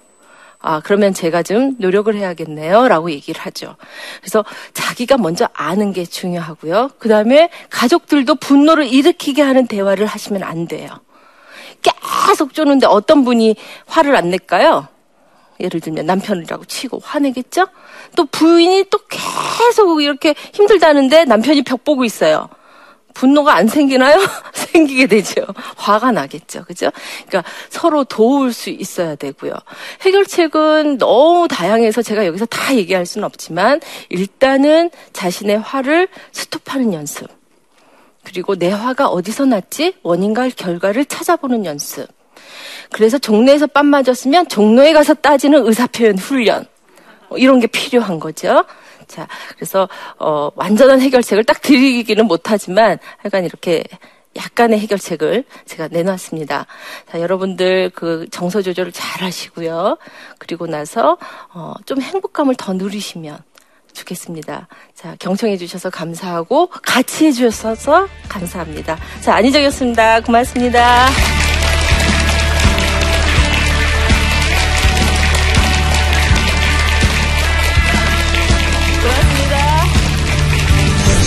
아, 0.59 0.81
그러면 0.83 1.13
제가 1.13 1.43
좀 1.43 1.75
노력을 1.77 2.13
해야겠네요. 2.13 2.87
라고 2.87 3.11
얘기를 3.11 3.39
하죠. 3.39 3.75
그래서 4.19 4.43
자기가 4.73 5.17
먼저 5.17 5.47
아는 5.53 5.93
게 5.93 6.05
중요하고요. 6.05 6.89
그 6.97 7.07
다음에 7.07 7.49
가족들도 7.69 8.35
분노를 8.35 8.87
일으키게 8.91 9.43
하는 9.43 9.67
대화를 9.67 10.07
하시면 10.07 10.43
안 10.43 10.67
돼요. 10.67 10.89
계속 12.27 12.53
쪼는데 12.53 12.87
어떤 12.87 13.23
분이 13.23 13.55
화를 13.85 14.15
안 14.15 14.29
낼까요? 14.31 14.87
예를 15.59 15.79
들면 15.79 16.05
남편이라고 16.05 16.65
치고 16.65 17.01
화내겠죠? 17.03 17.67
또 18.15 18.25
부인이 18.25 18.85
또 18.89 18.99
계속 19.09 20.01
이렇게 20.01 20.35
힘들다는데 20.53 21.25
남편이 21.25 21.63
벽 21.63 21.83
보고 21.83 22.03
있어요. 22.03 22.49
분노가 23.15 23.55
안 23.55 23.67
생기나요? 23.67 24.17
생기게 24.53 25.07
되죠. 25.07 25.45
화가 25.77 26.11
나겠죠. 26.11 26.65
그죠? 26.65 26.91
그러니까 27.27 27.49
서로 27.69 28.03
도울 28.03 28.53
수 28.53 28.69
있어야 28.69 29.15
되고요. 29.15 29.53
해결책은 30.01 30.97
너무 30.99 31.47
다양해서 31.47 32.01
제가 32.01 32.25
여기서 32.27 32.45
다 32.45 32.75
얘기할 32.75 33.05
수는 33.05 33.25
없지만 33.25 33.79
일단은 34.09 34.91
자신의 35.13 35.59
화를 35.59 36.09
스톱하는 36.33 36.93
연습. 36.93 37.27
그리고 38.23 38.55
내 38.55 38.71
화가 38.71 39.07
어디서 39.07 39.45
났지? 39.45 39.95
원인과 40.03 40.49
결과를 40.49 41.05
찾아보는 41.05 41.65
연습. 41.65 42.07
그래서 42.91 43.17
종로에서 43.17 43.67
빰 43.67 43.85
맞았으면 43.85 44.47
종로에 44.47 44.93
가서 44.93 45.13
따지는 45.13 45.65
의사표현 45.65 46.17
훈련. 46.17 46.65
뭐 47.29 47.37
이런 47.37 47.59
게 47.59 47.67
필요한 47.67 48.19
거죠. 48.19 48.65
자, 49.07 49.27
그래서 49.55 49.87
어, 50.17 50.49
완전한 50.55 51.01
해결책을 51.01 51.43
딱 51.43 51.61
드리기는 51.61 52.25
못하지만 52.25 52.97
하여간 53.17 53.45
이렇게 53.45 53.83
약간의 54.35 54.79
해결책을 54.79 55.45
제가 55.65 55.87
내놨습니다. 55.89 56.65
자, 57.09 57.21
여러분들 57.21 57.91
그 57.95 58.27
정서 58.31 58.61
조절을 58.61 58.91
잘 58.91 59.23
하시고요. 59.23 59.97
그리고 60.39 60.67
나서 60.67 61.17
어, 61.53 61.73
좀 61.85 62.01
행복감을 62.01 62.55
더 62.55 62.73
누리시면 62.73 63.37
좋겠습니다. 63.93 64.67
자, 64.93 65.15
경청해 65.19 65.55
주셔서 65.57 65.89
감사하고 65.89 66.67
같이 66.67 67.27
해 67.27 67.31
주셔서 67.31 68.07
감사합니다. 68.27 68.97
자, 69.21 69.35
안희정이었습니다. 69.35 70.21
고맙습니다. 70.21 71.07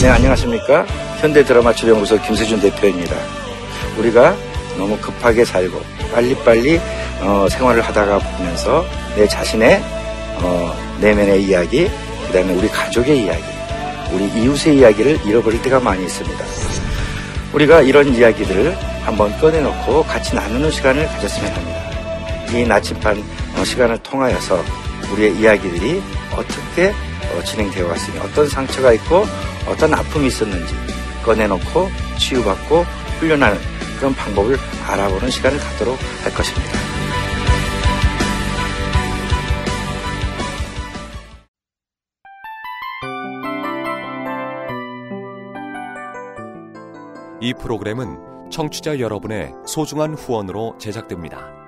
네, 0.01 0.09
안녕하십니까. 0.11 0.87
현대 1.21 1.45
드라마 1.45 1.73
출연구소 1.73 2.23
김세준 2.23 2.61
대표입니다. 2.61 3.17
우리가 3.99 4.37
너무 4.77 4.97
급하게 4.99 5.45
살고 5.45 5.83
빨리빨리 6.13 6.81
어, 7.21 7.49
생활을 7.51 7.83
하다가 7.83 8.21
보면서 8.21 8.85
내 9.17 9.27
자신의 9.27 9.83
어, 10.37 10.99
내면의 11.01 11.43
이야기, 11.43 11.91
그 12.27 12.33
다음에 12.33 12.55
우리 12.55 12.69
가족의 12.69 13.25
이야기, 13.25 13.43
우리 14.13 14.27
이웃의 14.41 14.79
이야기를 14.79 15.27
잃어버릴 15.27 15.61
때가 15.63 15.81
많이 15.81 16.05
있습니다. 16.05 16.45
우리가 17.53 17.81
이런 17.81 18.15
이야기들을 18.15 18.79
한번 19.03 19.37
꺼내놓고 19.41 20.05
같이 20.05 20.37
나누는 20.37 20.71
시간을 20.71 21.09
가졌으면 21.09 21.53
합니다. 21.53 21.81
이 22.53 22.65
나침반 22.65 23.21
어, 23.57 23.65
시간을 23.65 23.99
통하여서 24.05 24.63
우리의 25.13 25.35
이야기들이 25.41 26.01
어떻게 26.37 26.95
어, 27.35 27.43
진행되어 27.43 27.89
왔으니 27.89 28.17
어떤 28.21 28.49
상처가 28.49 28.93
있고 28.93 29.27
어떤 29.69 29.95
아픔이 29.95 30.29
있었는지 30.29 30.75
꺼내놓고 31.25 31.89
치유받고 32.19 32.83
훈련하는 33.21 33.59
그런 33.99 34.15
방법을 34.15 34.57
알아보는 34.87 35.31
시간을 35.31 35.59
갖도록 35.59 35.99
할 36.23 36.33
것입니다. 36.33 36.79
이 47.41 47.55
프로그램은 47.55 48.51
청취자 48.51 48.99
여러분의 48.99 49.53
소중한 49.67 50.15
후원으로 50.15 50.77
제작됩니다. 50.79 51.68